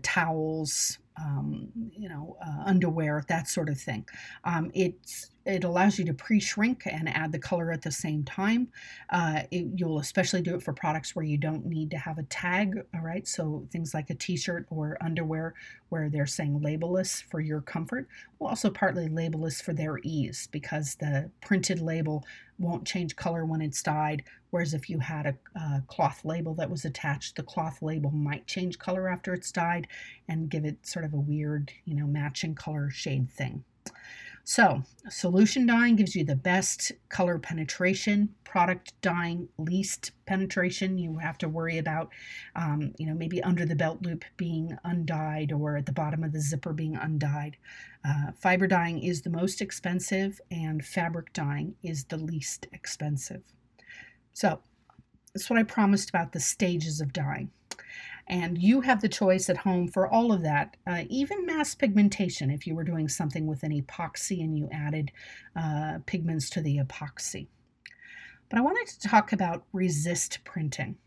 towels, 0.02 1.00
um, 1.20 1.70
you 1.98 2.10
know, 2.10 2.38
uh, 2.46 2.64
underwear, 2.66 3.24
that 3.28 3.48
sort 3.48 3.70
of 3.70 3.80
thing. 3.80 4.06
Um, 4.44 4.72
it's 4.74 5.32
it 5.46 5.64
allows 5.64 5.98
you 5.98 6.04
to 6.04 6.14
pre-shrink 6.14 6.84
and 6.86 7.08
add 7.08 7.32
the 7.32 7.40
color 7.40 7.72
at 7.72 7.82
the 7.82 7.92
same 7.92 8.26
time. 8.26 8.68
Uh, 9.10 9.44
it, 9.50 9.66
you'll 9.76 10.00
especially 10.00 10.42
do 10.42 10.56
it 10.56 10.62
for 10.62 10.74
products 10.74 11.16
where 11.16 11.24
you 11.24 11.38
don't 11.38 11.66
need 11.66 11.90
to 11.92 11.98
have 11.98 12.18
a 12.18 12.24
tag. 12.24 12.84
All 12.94 13.02
right, 13.02 13.26
so 13.26 13.66
things 13.72 13.94
like 13.94 14.10
a 14.10 14.16
T-shirt 14.16 14.66
or 14.70 14.98
underwear 15.00 15.54
where 15.88 16.10
they're 16.10 16.26
saying 16.26 16.60
labelless 16.60 17.24
for 17.24 17.40
your 17.40 17.62
comfort. 17.62 18.10
Well, 18.40 18.50
also 18.50 18.70
partly 18.70 19.08
labelless 19.08 19.62
for 19.62 19.72
their 19.72 20.00
ease 20.04 20.50
because 20.52 20.96
the 20.96 21.32
printed 21.42 21.80
label 21.80 22.26
won't 22.60 22.86
change 22.86 23.16
color 23.16 23.46
when 23.46 23.62
it's 23.62 23.82
dyed. 23.82 24.24
Whereas 24.50 24.74
if 24.74 24.90
you 24.90 25.00
had 25.00 25.26
a, 25.26 25.60
a, 25.60 25.84
cloth 25.88 26.24
label 26.24 26.54
that 26.56 26.70
was 26.70 26.86
attached, 26.86 27.36
the 27.36 27.44
cloth 27.44 27.82
label 27.82 28.12
might 28.12 28.48
change 28.48 28.80
color 28.80 29.08
after 29.08 29.34
it's 29.34 29.52
dyed 29.52 29.88
and 30.28 30.50
give 30.50 30.66
it 30.66 30.86
sort 30.86 31.06
of 31.06 31.14
a 31.14 31.20
weird, 31.20 31.72
you 31.86 31.96
know, 31.96 32.08
matching 32.08 32.56
color 32.56 32.90
shade 32.90 33.30
thing. 33.30 33.64
So, 34.50 34.82
solution 35.10 35.66
dyeing 35.66 35.98
gives 35.98 36.16
you 36.16 36.24
the 36.24 36.38
best 36.38 36.94
color 37.10 37.38
penetration. 37.38 38.34
Product 38.46 38.94
dyeing, 39.02 39.50
least 39.58 40.12
penetration. 40.26 40.98
You 40.98 41.18
have 41.18 41.38
to 41.40 41.50
worry 41.50 41.80
about, 41.80 42.14
um, 42.56 42.94
you 42.98 43.08
know, 43.08 43.14
maybe 43.14 43.44
under 43.44 43.66
the 43.66 43.76
belt 43.76 44.04
loop 44.04 44.24
being 44.38 44.78
undyed 44.86 45.52
or 45.52 45.76
at 45.76 45.86
the 45.86 45.92
bottom 45.92 46.24
of 46.24 46.32
the 46.32 46.40
zipper 46.40 46.72
being 46.72 46.96
undyed. 46.96 47.58
Uh, 48.08 48.32
fiber 48.40 48.68
dyeing 48.68 49.04
is 49.04 49.22
the 49.22 49.30
most 49.30 49.62
expensive, 49.62 50.40
and 50.50 50.86
fabric 50.86 51.34
dyeing 51.34 51.76
is 51.84 52.06
the 52.06 52.16
least 52.16 52.68
expensive. 52.72 53.44
So, 54.38 54.60
that's 55.34 55.50
what 55.50 55.58
I 55.58 55.64
promised 55.64 56.10
about 56.10 56.32
the 56.32 56.40
stages 56.40 57.02
of 57.02 57.12
dyeing. 57.12 57.50
And 58.28 58.56
you 58.56 58.82
have 58.82 59.02
the 59.02 59.10
choice 59.10 59.50
at 59.50 59.58
home 59.58 59.88
for 59.88 60.08
all 60.08 60.32
of 60.32 60.44
that, 60.44 60.78
uh, 60.86 61.06
even 61.10 61.48
mass 61.48 61.74
pigmentation, 61.74 62.52
if 62.52 62.68
you 62.68 62.76
were 62.76 62.84
doing 62.84 63.10
something 63.10 63.48
with 63.48 63.64
an 63.64 63.72
epoxy 63.72 64.44
and 64.44 64.56
you 64.56 64.70
added 64.72 65.12
uh, 65.56 65.98
pigments 66.06 66.52
to 66.52 66.62
the 66.62 66.78
epoxy. 66.78 67.48
But 68.48 68.60
I 68.60 68.62
wanted 68.62 68.86
to 68.86 69.10
talk 69.10 69.34
about 69.34 69.64
resist 69.74 70.38
printing. 70.44 70.98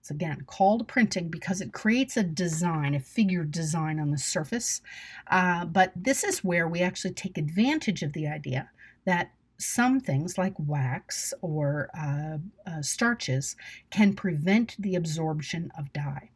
It's 0.00 0.10
again 0.10 0.44
called 0.46 0.88
printing 0.88 1.28
because 1.28 1.60
it 1.60 1.74
creates 1.74 2.16
a 2.16 2.22
design, 2.22 2.94
a 2.94 3.00
figure 3.00 3.44
design 3.44 4.00
on 4.00 4.10
the 4.10 4.16
surface. 4.16 4.80
Uh, 5.26 5.66
but 5.66 5.92
this 5.94 6.24
is 6.24 6.42
where 6.42 6.66
we 6.66 6.80
actually 6.80 7.12
take 7.12 7.36
advantage 7.36 8.02
of 8.02 8.14
the 8.14 8.26
idea 8.26 8.70
that 9.04 9.32
some 9.58 10.00
things 10.00 10.36
like 10.36 10.54
wax 10.58 11.32
or 11.40 11.90
uh, 11.96 12.38
uh, 12.66 12.82
starches 12.82 13.56
can 13.90 14.14
prevent 14.14 14.76
the 14.78 14.94
absorption 14.94 15.70
of 15.78 15.92
dye. 15.92 16.30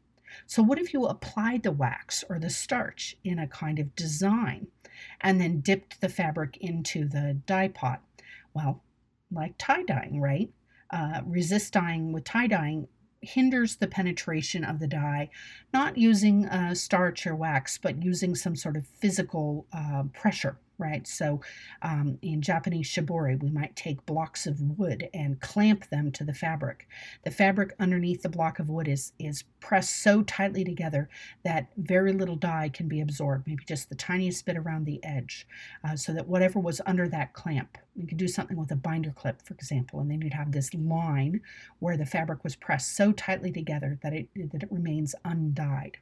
So, 0.46 0.62
what 0.62 0.78
if 0.78 0.92
you 0.92 1.06
applied 1.06 1.62
the 1.62 1.72
wax 1.72 2.24
or 2.28 2.38
the 2.38 2.50
starch 2.50 3.16
in 3.24 3.38
a 3.38 3.48
kind 3.48 3.78
of 3.78 3.94
design 3.96 4.68
and 5.20 5.40
then 5.40 5.60
dipped 5.60 6.00
the 6.00 6.08
fabric 6.08 6.56
into 6.58 7.08
the 7.08 7.40
dye 7.46 7.68
pot? 7.68 8.02
Well, 8.54 8.82
like 9.30 9.54
tie 9.58 9.82
dyeing, 9.82 10.20
right? 10.20 10.50
Uh, 10.90 11.22
resist 11.26 11.72
dyeing 11.72 12.12
with 12.12 12.24
tie 12.24 12.46
dyeing 12.46 12.88
hinders 13.20 13.76
the 13.76 13.88
penetration 13.88 14.64
of 14.64 14.78
the 14.78 14.86
dye, 14.86 15.28
not 15.72 15.98
using 15.98 16.46
uh, 16.46 16.74
starch 16.74 17.26
or 17.26 17.34
wax, 17.34 17.76
but 17.76 18.02
using 18.02 18.34
some 18.34 18.54
sort 18.54 18.76
of 18.76 18.86
physical 18.86 19.66
uh, 19.72 20.04
pressure 20.12 20.56
right? 20.78 21.06
So 21.06 21.40
um, 21.82 22.18
in 22.22 22.40
Japanese 22.40 22.88
shibori, 22.88 23.40
we 23.42 23.50
might 23.50 23.74
take 23.76 24.06
blocks 24.06 24.46
of 24.46 24.60
wood 24.78 25.08
and 25.12 25.40
clamp 25.40 25.88
them 25.90 26.12
to 26.12 26.24
the 26.24 26.34
fabric. 26.34 26.86
The 27.24 27.30
fabric 27.30 27.74
underneath 27.80 28.22
the 28.22 28.28
block 28.28 28.58
of 28.58 28.68
wood 28.68 28.88
is, 28.88 29.12
is 29.18 29.44
pressed 29.60 30.02
so 30.02 30.22
tightly 30.22 30.64
together 30.64 31.08
that 31.44 31.68
very 31.76 32.12
little 32.12 32.36
dye 32.36 32.68
can 32.68 32.88
be 32.88 33.00
absorbed, 33.00 33.46
maybe 33.46 33.64
just 33.66 33.88
the 33.88 33.94
tiniest 33.94 34.46
bit 34.46 34.56
around 34.56 34.86
the 34.86 35.02
edge, 35.04 35.46
uh, 35.84 35.96
so 35.96 36.12
that 36.12 36.28
whatever 36.28 36.60
was 36.60 36.80
under 36.86 37.08
that 37.08 37.32
clamp, 37.32 37.76
you 37.96 38.06
could 38.06 38.18
do 38.18 38.28
something 38.28 38.56
with 38.56 38.70
a 38.70 38.76
binder 38.76 39.10
clip, 39.10 39.42
for 39.42 39.54
example, 39.54 39.98
and 40.00 40.10
then 40.10 40.22
you'd 40.22 40.32
have 40.32 40.52
this 40.52 40.72
line 40.72 41.40
where 41.80 41.96
the 41.96 42.06
fabric 42.06 42.44
was 42.44 42.54
pressed 42.54 42.94
so 42.96 43.10
tightly 43.12 43.50
together 43.50 43.98
that 44.02 44.12
it, 44.12 44.28
that 44.52 44.62
it 44.62 44.72
remains 44.72 45.14
undyed. 45.24 45.98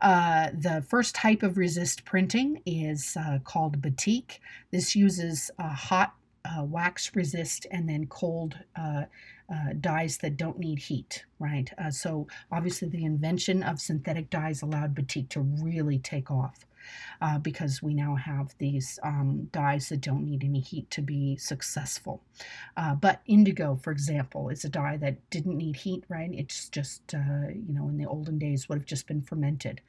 Uh, 0.00 0.50
the 0.52 0.84
first 0.88 1.14
type 1.14 1.42
of 1.42 1.56
resist 1.56 2.04
printing 2.04 2.60
is 2.66 3.16
uh, 3.16 3.38
called 3.44 3.80
batik. 3.80 4.40
This 4.70 4.96
uses 4.96 5.50
hot 5.60 6.14
uh, 6.44 6.64
wax 6.64 7.14
resist 7.14 7.66
and 7.70 7.88
then 7.88 8.06
cold 8.06 8.58
uh, 8.76 9.04
uh, 9.52 9.72
dyes 9.80 10.18
that 10.18 10.36
don't 10.36 10.58
need 10.58 10.78
heat, 10.78 11.24
right? 11.38 11.70
Uh, 11.78 11.90
so 11.90 12.26
obviously 12.50 12.88
the 12.88 13.04
invention 13.04 13.62
of 13.62 13.80
synthetic 13.80 14.30
dyes 14.30 14.62
allowed 14.62 14.94
batik 14.94 15.28
to 15.28 15.40
really 15.40 15.98
take 15.98 16.30
off 16.30 16.66
uh, 17.20 17.38
because 17.38 17.82
we 17.82 17.94
now 17.94 18.14
have 18.14 18.54
these 18.58 18.98
um, 19.02 19.48
dyes 19.52 19.88
that 19.88 20.00
don't 20.00 20.24
need 20.24 20.44
any 20.44 20.60
heat 20.60 20.90
to 20.90 21.02
be 21.02 21.36
successful. 21.36 22.22
Uh, 22.76 22.94
but 22.94 23.20
indigo, 23.26 23.78
for 23.82 23.90
example, 23.90 24.48
is 24.48 24.64
a 24.64 24.68
dye 24.68 24.96
that 24.96 25.30
didn't 25.30 25.56
need 25.56 25.76
heat, 25.76 26.04
right? 26.08 26.30
It's 26.32 26.68
just, 26.68 27.14
uh, 27.14 27.48
you 27.48 27.74
know, 27.74 27.88
in 27.88 27.98
the 27.98 28.06
olden 28.06 28.38
days 28.38 28.68
would 28.68 28.78
have 28.78 28.86
just 28.86 29.06
been 29.06 29.22
fermented. 29.22 29.80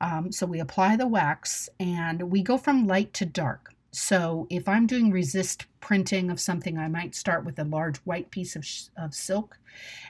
Um, 0.00 0.32
so 0.32 0.46
we 0.46 0.60
apply 0.60 0.96
the 0.96 1.06
wax 1.06 1.68
and 1.78 2.30
we 2.30 2.42
go 2.42 2.56
from 2.56 2.86
light 2.86 3.12
to 3.14 3.26
dark. 3.26 3.74
So 3.92 4.46
if 4.50 4.68
I'm 4.68 4.86
doing 4.86 5.10
resist 5.10 5.66
printing 5.80 6.30
of 6.30 6.40
something, 6.40 6.78
I 6.78 6.88
might 6.88 7.14
start 7.14 7.44
with 7.44 7.58
a 7.58 7.64
large 7.64 7.96
white 7.98 8.30
piece 8.30 8.54
of, 8.54 8.64
of 8.96 9.14
silk 9.14 9.58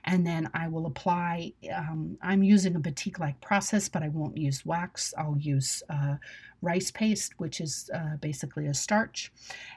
and 0.04 0.26
then 0.26 0.50
I 0.54 0.68
will 0.68 0.86
apply, 0.86 1.52
um, 1.74 2.18
I'm 2.22 2.42
using 2.42 2.76
a 2.76 2.80
batik-like 2.80 3.40
process, 3.40 3.88
but 3.88 4.02
I 4.02 4.08
won't 4.08 4.36
use 4.36 4.66
wax. 4.66 5.14
I'll 5.16 5.38
use 5.38 5.82
uh, 5.88 6.16
rice 6.62 6.90
paste, 6.90 7.34
which 7.38 7.60
is 7.60 7.90
uh, 7.94 8.16
basically 8.20 8.66
a 8.66 8.74
starch, 8.74 9.32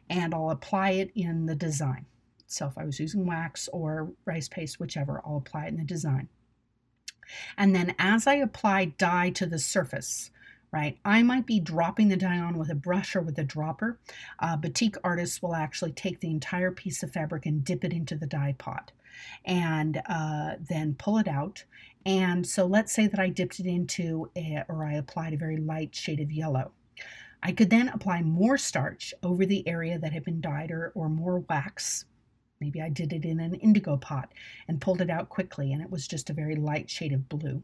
and 0.10 0.34
I'll 0.34 0.50
apply 0.50 0.92
it 0.92 1.12
in 1.16 1.46
the 1.46 1.56
design. 1.56 2.06
So 2.48 2.68
if 2.68 2.78
I 2.78 2.86
was 2.86 3.00
using 3.00 3.26
wax 3.26 3.68
or 3.74 4.12
rice 4.26 4.48
paste, 4.48 4.80
whichever, 4.80 5.22
I'll 5.26 5.38
apply 5.38 5.66
it 5.66 5.70
in 5.70 5.78
the 5.78 5.84
design. 5.84 6.30
And 7.58 7.76
then 7.76 7.96
as 7.98 8.28
I 8.28 8.36
apply 8.36 8.86
dye 8.98 9.32
to 9.32 9.46
the 9.46 9.60
surface, 9.60 10.30
right, 10.74 10.98
I 11.06 11.22
might 11.22 11.46
be 11.46 11.60
dropping 11.60 12.10
the 12.10 12.18
dye 12.18 12.40
on 12.40 12.58
with 12.58 12.72
a 12.72 12.76
brush 12.76 13.16
or 13.16 13.22
with 13.22 13.38
a 13.38 13.44
dropper. 13.44 14.00
Uh, 14.40 14.58
batik 14.58 14.96
artists 15.04 15.42
will 15.42 15.54
actually 15.54 15.92
take 15.92 16.20
the 16.20 16.32
entire 16.32 16.72
piece 16.72 17.04
of 17.04 17.14
fabric 17.14 17.46
and 17.46 17.64
dip 17.64 17.86
it 17.86 17.94
into 17.94 18.16
the 18.16 18.26
dye 18.26 18.56
pot 18.58 18.92
and 19.46 20.02
uh, 20.10 20.56
then 20.68 20.96
pull 20.96 21.20
it 21.20 21.28
out. 21.28 21.64
And 22.06 22.46
so 22.46 22.66
let's 22.66 22.92
say 22.92 23.06
that 23.06 23.20
I 23.20 23.30
dipped 23.30 23.60
it 23.60 23.68
into, 23.68 24.32
a, 24.36 24.64
or 24.68 24.84
I 24.84 24.94
applied 24.94 25.34
a 25.34 25.38
very 25.38 25.58
light 25.58 25.96
shade 25.96 26.20
of 26.20 26.32
yellow. 26.32 26.72
I 27.44 27.52
could 27.52 27.70
then 27.70 27.90
apply 27.90 28.24
more 28.24 28.58
starch 28.58 29.14
over 29.22 29.46
the 29.46 29.68
area 29.68 30.00
that 30.00 30.14
had 30.14 30.24
been 30.24 30.42
dyed 30.42 30.72
or, 30.72 30.92
or 30.96 31.08
more 31.08 31.40
wax. 31.40 32.06
Maybe 32.60 32.82
I 32.82 32.90
did 32.90 33.14
it 33.14 33.26
in 33.26 33.40
an 33.40 33.56
indigo 33.56 33.98
pot 33.98 34.32
and 34.68 34.82
pulled 34.82 35.02
it 35.02 35.10
out 35.10 35.30
quickly, 35.30 35.72
and 35.72 35.82
it 35.82 35.92
was 35.92 36.08
just 36.08 36.30
a 36.30 36.34
very 36.34 36.56
light 36.56 36.90
shade 36.90 37.12
of 37.12 37.30
blue. 37.30 37.62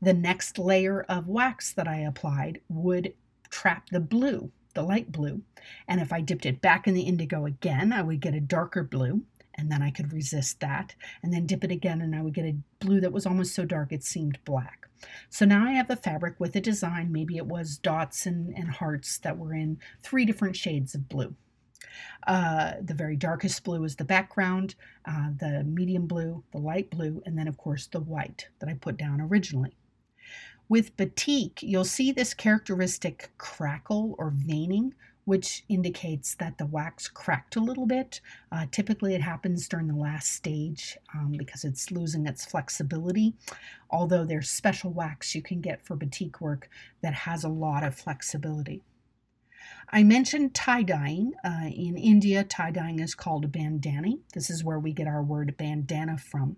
The 0.00 0.14
next 0.14 0.58
layer 0.58 1.02
of 1.02 1.28
wax 1.28 1.72
that 1.72 1.88
I 1.88 1.98
applied 1.98 2.60
would 2.68 3.14
trap 3.50 3.90
the 3.90 4.00
blue, 4.00 4.52
the 4.74 4.82
light 4.82 5.12
blue. 5.12 5.42
And 5.88 6.00
if 6.00 6.12
I 6.12 6.20
dipped 6.20 6.46
it 6.46 6.60
back 6.60 6.86
in 6.86 6.94
the 6.94 7.02
indigo 7.02 7.46
again, 7.46 7.92
I 7.92 8.02
would 8.02 8.20
get 8.20 8.34
a 8.34 8.40
darker 8.40 8.82
blue 8.82 9.22
and 9.56 9.70
then 9.70 9.82
I 9.82 9.90
could 9.90 10.12
resist 10.12 10.60
that 10.60 10.94
and 11.22 11.32
then 11.32 11.46
dip 11.46 11.64
it 11.64 11.70
again 11.70 12.00
and 12.00 12.14
I 12.14 12.22
would 12.22 12.34
get 12.34 12.46
a 12.46 12.56
blue 12.78 13.00
that 13.00 13.12
was 13.12 13.26
almost 13.26 13.54
so 13.54 13.64
dark 13.64 13.92
it 13.92 14.02
seemed 14.02 14.38
black. 14.44 14.88
So 15.28 15.44
now 15.44 15.64
I 15.66 15.72
have 15.72 15.88
the 15.88 15.96
fabric 15.96 16.38
with 16.38 16.54
a 16.56 16.60
design, 16.60 17.12
maybe 17.12 17.36
it 17.36 17.46
was 17.46 17.78
dots 17.78 18.26
and, 18.26 18.54
and 18.56 18.70
hearts 18.70 19.18
that 19.18 19.38
were 19.38 19.54
in 19.54 19.78
three 20.02 20.24
different 20.24 20.56
shades 20.56 20.94
of 20.94 21.08
blue. 21.08 21.34
Uh, 22.26 22.74
the 22.82 22.94
very 22.94 23.16
darkest 23.16 23.64
blue 23.64 23.84
is 23.84 23.96
the 23.96 24.04
background, 24.04 24.74
uh, 25.06 25.30
the 25.38 25.64
medium 25.64 26.06
blue, 26.06 26.42
the 26.52 26.58
light 26.58 26.90
blue, 26.90 27.22
and 27.26 27.38
then 27.38 27.48
of 27.48 27.56
course 27.56 27.86
the 27.86 28.00
white 28.00 28.48
that 28.58 28.68
I 28.68 28.74
put 28.74 28.96
down 28.96 29.20
originally. 29.20 29.76
With 30.68 30.96
batik, 30.96 31.62
you'll 31.62 31.84
see 31.84 32.12
this 32.12 32.34
characteristic 32.34 33.30
crackle 33.38 34.14
or 34.18 34.30
veining 34.30 34.94
which 35.30 35.64
indicates 35.68 36.34
that 36.34 36.58
the 36.58 36.66
wax 36.66 37.06
cracked 37.06 37.54
a 37.54 37.60
little 37.60 37.86
bit. 37.86 38.20
Uh, 38.50 38.66
typically, 38.72 39.14
it 39.14 39.20
happens 39.20 39.68
during 39.68 39.86
the 39.86 39.94
last 39.94 40.32
stage 40.32 40.98
um, 41.14 41.32
because 41.36 41.62
it's 41.64 41.92
losing 41.92 42.26
its 42.26 42.44
flexibility. 42.44 43.34
Although 43.90 44.24
there's 44.24 44.50
special 44.50 44.90
wax 44.90 45.34
you 45.34 45.40
can 45.40 45.60
get 45.60 45.84
for 45.84 45.94
batik 45.94 46.40
work 46.40 46.68
that 47.02 47.14
has 47.14 47.44
a 47.44 47.48
lot 47.48 47.84
of 47.84 47.94
flexibility. 47.94 48.82
I 49.92 50.02
mentioned 50.04 50.54
tie 50.54 50.82
dyeing. 50.82 51.32
Uh, 51.44 51.66
in 51.66 51.96
India, 51.96 52.44
tie 52.44 52.70
dyeing 52.70 53.00
is 53.00 53.14
called 53.14 53.50
bandhani. 53.50 54.20
This 54.34 54.48
is 54.48 54.62
where 54.62 54.78
we 54.78 54.92
get 54.92 55.08
our 55.08 55.22
word 55.22 55.56
bandana 55.56 56.16
from. 56.16 56.56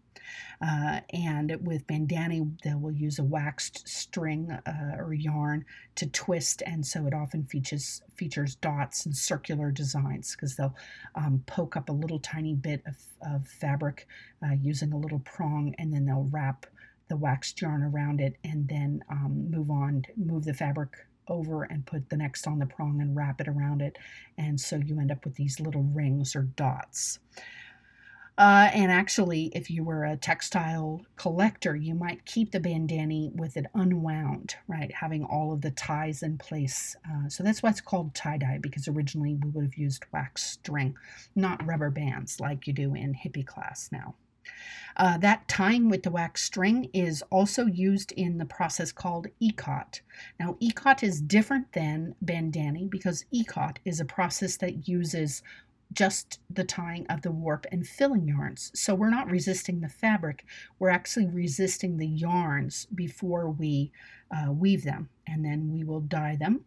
Uh, 0.61 1.01
and 1.13 1.57
with 1.67 1.87
bandhani, 1.87 2.61
they 2.63 2.75
will 2.75 2.93
use 2.93 3.19
a 3.19 3.25
waxed 3.25 3.89
string 3.89 4.51
uh, 4.51 4.97
or 4.99 5.13
yarn 5.13 5.65
to 5.97 6.07
twist, 6.07 6.63
and 6.65 6.87
so 6.87 7.07
it 7.07 7.15
often 7.15 7.45
features 7.45 8.03
features 8.15 8.55
dots 8.57 9.05
and 9.05 9.17
circular 9.17 9.71
designs 9.71 10.37
because 10.37 10.57
they'll 10.57 10.77
um, 11.15 11.43
poke 11.47 11.77
up 11.77 11.89
a 11.89 11.93
little 11.93 12.21
tiny 12.21 12.55
bit 12.55 12.83
of, 12.87 12.97
of 13.35 13.49
fabric 13.49 14.07
uh, 14.45 14.53
using 14.61 14.93
a 14.93 14.99
little 14.99 15.21
prong, 15.21 15.75
and 15.79 15.93
then 15.93 16.05
they'll 16.05 16.29
wrap 16.31 16.67
the 17.09 17.17
waxed 17.17 17.61
yarn 17.61 17.83
around 17.83 18.21
it, 18.21 18.37
and 18.45 18.69
then 18.69 19.03
um, 19.11 19.51
move 19.51 19.71
on, 19.71 20.05
move 20.17 20.45
the 20.45 20.55
fabric 20.55 20.91
over 21.29 21.63
and 21.65 21.87
put 21.87 22.09
the 22.11 22.17
next 22.17 22.47
on 22.47 22.59
the 22.59 22.67
prong 22.67 23.01
and 23.01 23.17
wrap 23.17 23.41
it 23.41 23.49
around 23.49 23.83
it. 23.83 23.97
And 24.37 24.61
so 24.61 24.77
you 24.77 24.99
end 25.01 25.13
up 25.13 25.25
with 25.25 25.35
these 25.37 25.61
little 25.61 25.83
rings 25.83 26.35
or 26.35 26.43
dots. 26.43 27.19
Uh, 28.39 28.71
and 28.73 28.91
actually, 28.91 29.53
if 29.55 29.71
you 29.71 29.85
were 29.85 30.05
a 30.05 30.17
textile 30.17 31.03
collector, 31.17 31.77
you 31.77 31.95
might 31.95 32.25
keep 32.25 32.51
the 32.51 32.59
bandhani 32.59 33.31
with 33.35 33.59
it 33.59 33.67
unwound, 33.75 34.55
right? 34.67 34.91
Having 34.95 35.25
all 35.25 35.53
of 35.53 35.61
the 35.61 35.71
ties 35.71 36.23
in 36.23 36.39
place. 36.39 36.97
Uh, 37.07 37.29
so 37.29 37.45
that's 37.45 37.63
why 37.63 37.69
it's 37.69 37.83
called 37.83 38.15
tie 38.15 38.39
dye, 38.39 38.59
because 38.61 38.89
originally 38.89 39.35
we 39.35 39.51
would 39.51 39.65
have 39.65 39.75
used 39.75 40.07
wax 40.13 40.43
string, 40.43 40.97
not 41.37 41.65
rubber 41.67 41.91
bands 41.91 42.41
like 42.41 42.67
you 42.67 42.73
do 42.73 42.95
in 42.95 43.15
hippie 43.15 43.47
class 43.47 43.91
now. 43.93 44.15
Uh, 44.97 45.17
that 45.19 45.49
tying 45.49 45.89
with 45.89 46.03
the 46.03 46.11
wax 46.11 46.43
string 46.43 46.89
is 46.93 47.23
also 47.31 47.67
used 47.67 48.13
in 48.13 48.39
the 48.39 48.45
process 48.45 48.93
called 48.93 49.27
ikat. 49.41 50.01
Now, 50.39 50.57
ikat 50.61 51.03
is 51.03 51.21
different 51.21 51.73
than 51.73 52.15
bandhani 52.25 52.91
because 52.91 53.25
ikat 53.33 53.79
is 53.85 54.01
a 54.01 54.05
process 54.05 54.57
that 54.59 54.87
uses 54.87 55.43
just 55.93 56.41
the 56.51 56.65
tying 56.65 57.07
of 57.09 57.23
the 57.23 57.31
warp 57.31 57.67
and 57.71 57.87
filling 57.87 58.29
yarns. 58.29 58.71
So 58.75 58.95
we're 58.95 59.11
not 59.11 59.31
resisting 59.31 59.81
the 59.81 59.89
fabric, 59.89 60.45
we're 60.79 60.91
actually 60.91 61.27
resisting 61.27 61.97
the 61.97 62.07
yarns 62.07 62.87
before 62.95 63.51
we 63.51 63.93
uh, 64.31 64.53
weave 64.53 64.85
them. 64.85 65.09
And 65.27 65.45
then 65.45 65.71
we 65.71 65.85
will 65.85 66.01
dye 66.01 66.37
them 66.37 66.65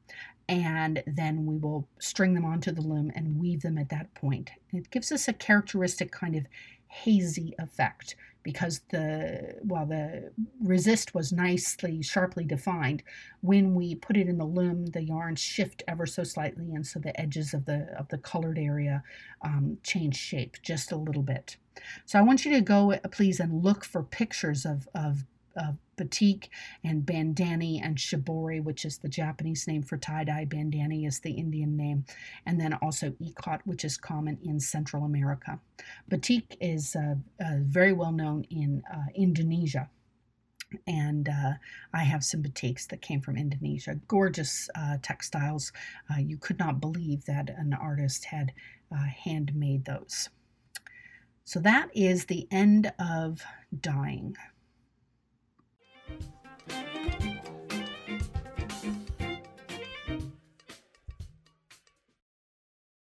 and 0.47 1.03
then 1.07 1.45
we 1.45 1.57
will 1.57 1.87
string 1.99 2.33
them 2.33 2.45
onto 2.45 2.71
the 2.71 2.81
loom 2.81 3.11
and 3.15 3.39
weave 3.39 3.61
them 3.61 3.77
at 3.77 3.89
that 3.89 4.13
point. 4.13 4.51
It 4.71 4.91
gives 4.91 5.11
us 5.11 5.27
a 5.27 5.33
characteristic 5.33 6.11
kind 6.11 6.35
of 6.35 6.45
hazy 6.87 7.53
effect 7.59 8.15
because 8.43 8.81
the 8.91 9.55
while 9.63 9.87
the 9.87 10.31
resist 10.61 11.15
was 11.15 11.33
nicely 11.33 12.01
sharply 12.03 12.45
defined 12.45 13.01
when 13.41 13.73
we 13.73 13.95
put 13.95 14.15
it 14.15 14.29
in 14.29 14.37
the 14.37 14.45
loom 14.45 14.85
the 14.87 15.01
yarns 15.01 15.39
shift 15.39 15.81
ever 15.87 16.05
so 16.05 16.23
slightly 16.23 16.73
and 16.73 16.85
so 16.85 16.99
the 16.99 17.19
edges 17.19 17.53
of 17.53 17.65
the 17.65 17.87
of 17.97 18.07
the 18.09 18.17
colored 18.19 18.59
area 18.59 19.03
um, 19.41 19.77
change 19.83 20.15
shape 20.15 20.57
just 20.61 20.91
a 20.91 20.95
little 20.95 21.23
bit. 21.23 21.57
So 22.05 22.19
i 22.19 22.21
want 22.21 22.45
you 22.45 22.53
to 22.53 22.61
go 22.61 22.97
please 23.11 23.39
and 23.39 23.63
look 23.63 23.83
for 23.83 24.03
pictures 24.03 24.65
of 24.65 24.87
of 24.93 25.25
uh, 25.57 25.73
batik 25.95 26.49
and 26.83 27.03
bandhani 27.03 27.79
and 27.83 27.97
shibori, 27.97 28.63
which 28.63 28.85
is 28.85 28.97
the 28.97 29.09
Japanese 29.09 29.67
name 29.67 29.83
for 29.83 29.97
tie 29.97 30.23
dye. 30.23 30.45
Bandhani 30.45 31.07
is 31.07 31.19
the 31.19 31.31
Indian 31.31 31.75
name. 31.75 32.05
And 32.45 32.59
then 32.59 32.73
also 32.73 33.11
ikat, 33.11 33.61
which 33.65 33.85
is 33.85 33.97
common 33.97 34.37
in 34.43 34.59
Central 34.59 35.03
America. 35.03 35.59
Batik 36.09 36.57
is 36.59 36.95
uh, 36.95 37.15
uh, 37.39 37.57
very 37.61 37.93
well 37.93 38.11
known 38.11 38.43
in 38.49 38.83
uh, 38.93 39.05
Indonesia. 39.15 39.89
And 40.87 41.29
uh, 41.29 41.53
I 41.93 42.03
have 42.03 42.23
some 42.23 42.43
batiks 42.43 42.87
that 42.87 43.01
came 43.01 43.21
from 43.21 43.37
Indonesia. 43.37 43.99
Gorgeous 44.07 44.69
uh, 44.75 44.97
textiles. 45.01 45.71
you 46.17 46.37
could 46.37 46.59
not 46.59 46.81
believe 46.81 47.23
that 47.25 47.49
an 47.49 47.73
artist 47.73 48.25
had 48.25 48.51
handmade 49.23 49.85
those. 49.85 50.29
So 51.45 51.59
that 51.59 51.89
is 51.93 52.25
the 52.25 52.47
end 52.49 52.91
of 52.97 53.43
dyeing. 53.79 54.35